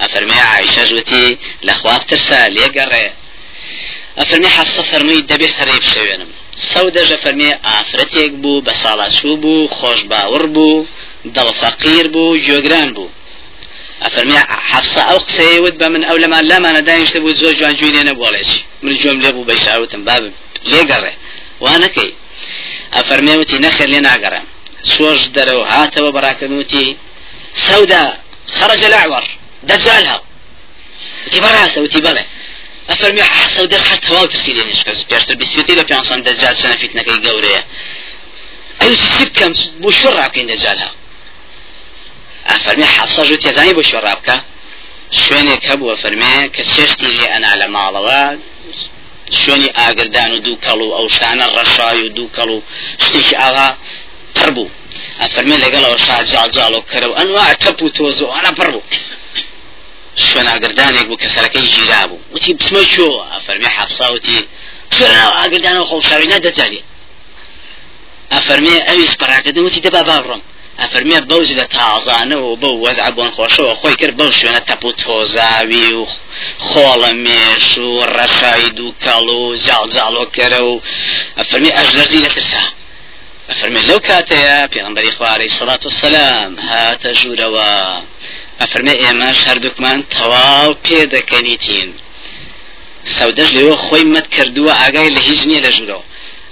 ئەفەرمی 0.01 0.39
عایشە 0.51 0.83
ژوتی 0.89 1.27
لە 1.67 1.73
خواب 1.79 2.01
ترسا 2.09 2.39
لێگەڕێ 2.55 3.05
ئەفەرمی 4.19 4.53
حەفسە 4.55 4.83
فەرمووی 4.89 5.25
دەبێ 5.31 5.49
هەرێ 5.57 5.75
بشێوێنم 5.83 6.31
سەودەژە 6.71 7.17
فەرمی 7.23 7.51
ئافرەتێک 7.67 8.31
بوو 8.43 8.63
بە 8.65 8.73
ساڵاسوو 8.81 9.35
بوو 9.43 9.69
خۆش 9.77 9.99
باوەڕ 10.11 10.45
بوو 10.55 10.85
دڵ 11.35 11.47
فەقیر 11.61 12.05
بوو 12.13 12.39
جۆگران 12.47 12.89
ئەفەرمی 14.05 14.37
حەفسە 14.71 15.01
ئەو 15.09 15.19
قسەیەوت 15.27 15.75
بە 15.81 15.87
من 15.93 16.03
ئەو 16.07 16.17
لەمان 16.23 16.43
لامانە 16.51 16.81
دانیشتە 16.89 17.19
بوو 17.23 17.37
زۆر 17.41 17.53
جوان 17.59 17.75
جوێنێ 17.79 18.03
نەبووڵێکی 18.09 18.59
من 18.83 18.93
لێ 19.23 19.31
بوو 19.35 19.47
بەشاوتم 19.49 20.01
باب 20.07 20.23
لێگەڕێ 20.71 21.13
وانەکەی 21.63 22.11
ئەفەرمێوتی 22.95 23.57
نەخێر 23.65 23.89
لێ 23.93 24.01
ناگەڕم 24.09 24.45
سۆش 24.93 25.21
دەرەوە 25.35 25.65
هاتەوە 25.75 26.09
بەڕاکەنوتی 26.15 26.87
سەودا 27.65 28.03
خرج 28.57 28.83
الأعور. 28.83 29.23
دجال 29.63 30.05
هاو 30.05 30.21
وتي 31.27 31.39
براسة 31.39 31.81
وتي 31.81 32.01
بلى 32.01 32.25
أفرمي 32.89 33.21
حسو 33.21 33.65
در 33.65 33.79
حتى 33.79 34.13
واو 34.13 34.25
ترسيلي 34.25 34.63
نشكز 34.63 35.03
بيشتر 35.03 35.35
بسيطي 35.35 35.75
لبيانصان 35.75 36.23
دجال 36.23 36.57
سنة 36.57 36.75
فتنة 36.75 37.01
كي 37.01 37.29
قورية. 37.29 37.65
أيو 38.81 38.95
تسيب 38.95 39.27
كم 39.27 39.53
بو 39.79 39.91
كين 40.33 40.47
دجال 40.47 40.89
ئەفەرمی 42.49 42.87
حەفسە 42.95 43.21
ژوو 43.27 43.41
تێزانی 43.43 43.73
بۆ 43.77 43.83
شۆڕا 43.89 44.13
بکە 44.19 44.37
شوێنێک 45.21 45.63
هەبووە 45.69 45.95
فەرمێ 46.01 46.35
کە 46.55 46.61
چێشتی 46.71 47.09
لێ 47.17 47.27
ئەنا 47.33 47.53
لە 47.61 47.67
ماڵەوە 47.75 48.21
شوێنی 49.39 49.69
ئاگردان 49.77 50.31
و 50.33 50.39
دوو 50.45 50.57
کەڵ 50.65 50.79
و 50.85 50.93
ئەو 50.97 51.07
شانە 51.17 51.45
ڕەشای 51.55 51.99
و 52.05 52.09
دوو 52.15 52.29
کەڵ 52.37 52.49
و 52.55 52.57
شتێکی 53.03 53.35
ئاغا 53.41 53.69
پڕ 54.35 54.49
بوو 54.55 54.69
ئەفەرمێ 55.21 55.57
لەگەڵەوە 55.63 55.97
شاجاڵجاڵ 56.05 56.73
و 56.77 56.85
کەرە 56.91 57.07
و 57.09 57.17
ئەنوا 57.19 57.45
تەپ 57.63 57.79
و 57.83 57.89
تۆز 57.97 58.17
و 58.21 58.31
ئەنا 58.35 58.51
پڕ 58.57 58.69
بوو 58.73 58.83
شوێن 60.25 60.47
ئاگردانێک 60.51 61.05
بوو 61.09 61.21
کە 61.21 61.27
سەرەکەی 61.35 61.65
ژیرا 61.73 62.01
بوو 62.09 62.23
وتی 62.33 62.51
بسمە 62.59 62.81
چۆ 62.93 63.07
ئەفەرمی 63.33 63.69
حەفساوتی 63.77 64.39
شوێنەوە 64.95 65.33
ئەفەرمێ 68.33 68.75
ئەفەرمێ 70.81 71.19
بەوز 71.29 71.49
لە 71.59 71.65
تازانەوە 71.77 72.51
بە 72.61 72.69
وەزع 72.83 73.09
بۆن 73.17 73.29
خۆشەوە 73.35 73.73
خۆی 73.79 73.95
کرد 73.99 74.15
بەو 74.19 74.31
شوێنە 74.37 74.61
تەپ 74.69 74.81
و 74.85 74.91
تۆزاوی 75.01 75.89
و 75.99 76.03
خۆڵە 76.69 77.11
مێش 77.25 77.67
و 77.87 77.89
ڕەشای 78.15 78.65
دووکەڵ 78.77 79.27
و 79.39 79.41
جاڵجاڵۆکەرە 79.65 80.61
و 80.69 80.73
ئەفەرمی 81.37 81.75
ئەش 81.77 81.89
لەرزی 81.97 82.23
لە 82.25 82.29
ترسا. 82.35 82.63
ئەفەرمێ 83.49 83.81
لەو 83.89 83.99
کاتەیە 84.07 84.57
پێغمبەری 84.73 85.15
خوارەی 85.17 85.53
سەڵات 85.57 85.83
و 85.85 85.95
سەلام 86.01 86.51
هاتە 86.67 87.09
ژوورەوە. 87.19 87.71
ئەفەرمێ 88.61 88.93
ئێمەش 89.03 89.39
هەردووکمان 89.47 89.99
تەواو 90.15 90.71
پێ 90.85 90.99
دەکەنیتین. 91.15 91.89
سەودەش 93.15 93.49
لێەوە 93.55 93.75
خۆی 93.85 94.05
مەت 94.13 94.27
کردووە 94.35 94.73
ئاگای 94.81 95.13
لە 95.15 95.21
هیچ 95.27 95.41
نییە 95.49 95.61
لە 95.65 95.71
ژوورەوە. 95.75 96.03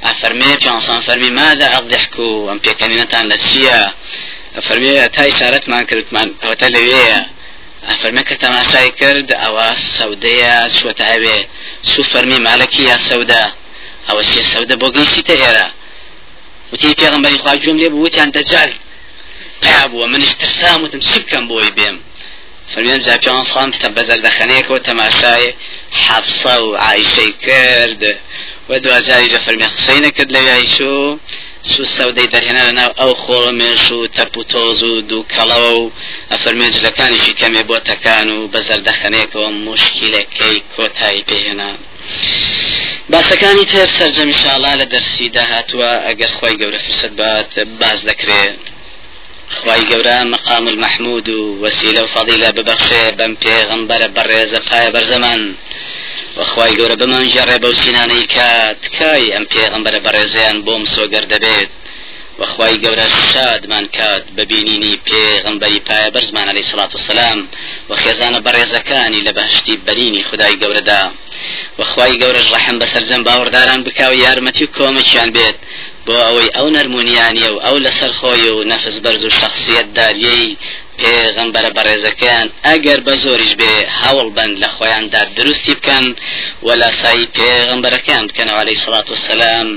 أفرمي 0.03 0.57
جانسان 0.61 0.99
فرمي 0.99 1.29
ماذا 1.29 1.77
أضحكوا 1.77 2.51
أم 2.51 2.57
بيكنينتان 2.59 3.27
لسيا 3.27 3.93
أفرمي 4.55 5.09
تا 5.09 5.27
إشارت 5.27 5.69
ما 5.69 5.83
كرت 5.83 6.13
من 6.13 6.33
هوتلوية 6.43 7.29
أفرمي 7.83 8.23
كتماشاي 8.23 8.89
كرد 8.89 9.31
أو 9.31 9.73
سودية 9.97 10.67
شو 10.67 10.91
تعبي 10.91 11.47
شو 11.83 12.03
فرمي 12.03 12.39
مالكي 12.39 12.83
يا 12.83 12.97
سودا؟ 12.97 13.51
أو 14.09 14.21
شي 14.21 14.41
سودا 14.41 14.75
بوغنسي 14.75 15.21
تهيرا 15.21 15.71
وتي 16.73 16.93
پیغمبري 16.93 17.37
خواه 17.37 17.55
جمله 17.55 17.89
بوتي 17.89 18.19
عن 18.21 18.31
دجال 18.31 18.73
قابوا 19.63 20.07
من 20.07 20.21
إشترسام 20.23 20.83
وتمسك 20.83 21.25
كان 21.25 21.47
بوي 21.47 21.71
بيم. 21.71 22.01
فرميان 22.75 23.01
جا 23.01 23.17
پیانسان 23.17 23.71
تبزل 23.71 24.21
دخنيك 24.21 24.69
وتماشاي 24.69 25.55
حفصة 25.91 26.59
وعايشة 26.59 27.33
كرد 27.45 28.17
و 28.69 28.79
دوازاریجە 28.79 29.39
فەرمی 29.45 29.67
قسەی 29.73 29.99
نەکرد 30.05 30.29
لە 30.35 30.41
یایشو 30.51 31.19
سو 31.71 31.81
سەودەی 31.95 32.31
دەرهێنا 32.33 32.63
لەناو 32.67 32.91
ئەو 32.99 33.11
خۆڵمێش 33.23 33.85
و 33.91 34.07
تەپ 34.15 34.33
و 34.37 34.43
و 34.89 35.01
دوو 35.09 35.25
کەڵەوە 35.33 35.71
و 35.79 35.91
ئەفەرمێجلەکانیشی 36.31 37.37
کەمێ 37.39 37.63
بۆ 37.69 37.77
تەکان 37.89 38.27
و 38.35 38.47
بە 38.51 38.59
زەردەخەنێکەوە 38.67 39.49
مشکلەکەی 39.67 40.57
کۆتایی 40.75 41.25
پێهێنا 41.29 41.71
باسەکانی 43.11 43.65
تر 43.71 43.87
سەررجەمی 43.97 44.39
شاڵا 44.41 44.73
لە 44.81 44.85
دەرسی 44.93 45.27
داهاتوە 45.35 45.91
ئەگەر 46.07 46.31
خۆی 46.37 46.57
گەورە 46.61 46.79
فرسەت 46.85 47.13
بات 47.21 47.51
باز 47.81 47.99
دەکرێت 48.09 48.72
خی 49.57 49.81
گەورە 49.91 50.17
مقام 50.33 50.65
المەحمود 50.73 51.27
و 51.29 51.39
وسیلە 51.63 52.01
و 52.03 52.11
فەضیلە 52.15 52.49
ببەخشێ 52.57 53.03
بەم 53.17 53.33
پێغەمبەرە 53.43 54.07
بەڕێزە 54.15 54.59
پایە 54.67 54.89
بەرزەمان 54.95 55.41
وەخوای 56.37 56.75
گەورە 56.77 56.95
بمان 57.01 57.25
ژێڕێ 57.33 57.57
بەو 57.63 57.73
سینانەی 57.81 58.25
کات 58.35 58.81
کای 58.97 59.33
ئەم 59.33 59.45
پێغەمبەرە 59.53 59.99
بەڕێزیان 60.05 60.57
بۆم 60.65 60.83
سۆگەر 60.95 61.25
دەبێت. 61.33 61.71
وەخوای 62.39 62.75
گەورە 62.83 63.07
شادمان 63.31 63.85
کات 63.97 64.23
ببینینی 64.37 64.93
پێغەمبەری 65.07 65.81
پایە 65.87 66.09
بەرزمان 66.15 66.47
عەلەیهی 66.51 66.69
سڵات 66.71 66.91
وسلام 66.95 67.39
و 67.89 67.93
خێزانە 68.01 68.39
بەڕێزەکانی 68.45 69.23
لە 69.27 69.31
بەهشتی 69.37 69.75
بەرینی 69.85 70.23
خدای 70.29 70.59
گەورەدا. 70.61 71.01
وەخوای 71.79 72.17
گەورەش 72.21 72.47
ڕەحم 72.53 72.77
بەسەرجەم 72.81 73.21
باوەڕداران 73.27 73.81
بکاو 73.87 74.13
یارمەتی 74.23 74.63
و 74.65 74.73
کۆمەکیان 74.77 75.29
بێت. 75.35 75.57
بۆ 76.05 76.15
ئەوەی 76.25 76.49
ئەو 76.55 76.67
نەرمونیانیە 76.75 77.49
و 77.51 77.61
ئەو 77.65 77.77
لەسەر 77.85 78.11
خۆی 78.19 78.49
و 78.55 78.63
نەفس 78.71 78.95
بەرز 79.03 79.23
و 79.25 79.35
شخصیت 79.39 79.87
داریەی 79.97 80.57
پێغەمبەرە 80.99 81.69
بەڕێزەکەیان 81.77 82.47
ئەگەر 82.67 82.99
بە 83.07 83.13
زۆریش 83.23 83.53
بێ 83.61 83.73
هەوڵ 83.99 84.27
بند 84.37 84.55
لە 84.63 84.67
خۆیاندا 84.75 85.21
دروستی 85.37 85.75
بکەن 85.79 86.05
ولا 86.67 86.89
سای 87.01 87.27
پێغەمبەرەکان 87.37 88.23
بکەنەوە 88.29 88.59
عليه 88.63 88.79
سڵات 88.85 89.07
وسلام 89.13 89.67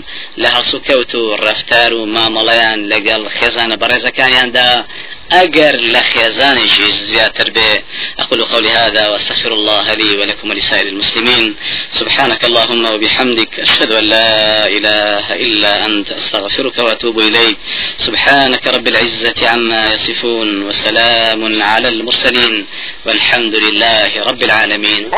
لە 0.42 0.48
هەسو 0.56 0.76
کەوت 0.86 1.12
و 1.14 1.22
ڕفتار 1.44 1.90
و 1.98 2.02
مامەڵەیان 2.14 2.80
لەگەڵ 2.92 3.22
خێزانە 3.36 3.76
بەڕێزەکانیاندا 3.82 4.70
أجر 5.32 5.76
لخيزان 5.76 6.68
شيء 6.68 6.92
زياتر 6.92 7.50
به. 7.50 7.76
أقول 8.18 8.44
قولي 8.44 8.70
هذا 8.70 9.08
وأستغفر 9.08 9.52
الله 9.52 9.94
لي 9.94 10.16
ولكم 10.16 10.50
ولسائر 10.50 10.86
المسلمين. 10.88 11.56
سبحانك 11.90 12.44
اللهم 12.44 12.84
وبحمدك 12.84 13.60
أشهد 13.60 13.92
أن 13.92 14.04
لا 14.04 14.66
إله 14.68 15.34
إلا 15.34 15.86
أنت 15.86 16.10
أستغفرك 16.12 16.78
وأتوب 16.78 17.18
إليك. 17.18 17.56
سبحانك 17.96 18.66
رب 18.66 18.88
العزة 18.88 19.48
عما 19.48 19.94
يصفون 19.94 20.62
وسلام 20.62 21.62
على 21.62 21.88
المرسلين. 21.88 22.66
والحمد 23.06 23.54
لله 23.54 24.24
رب 24.24 24.42
العالمين. 24.42 25.10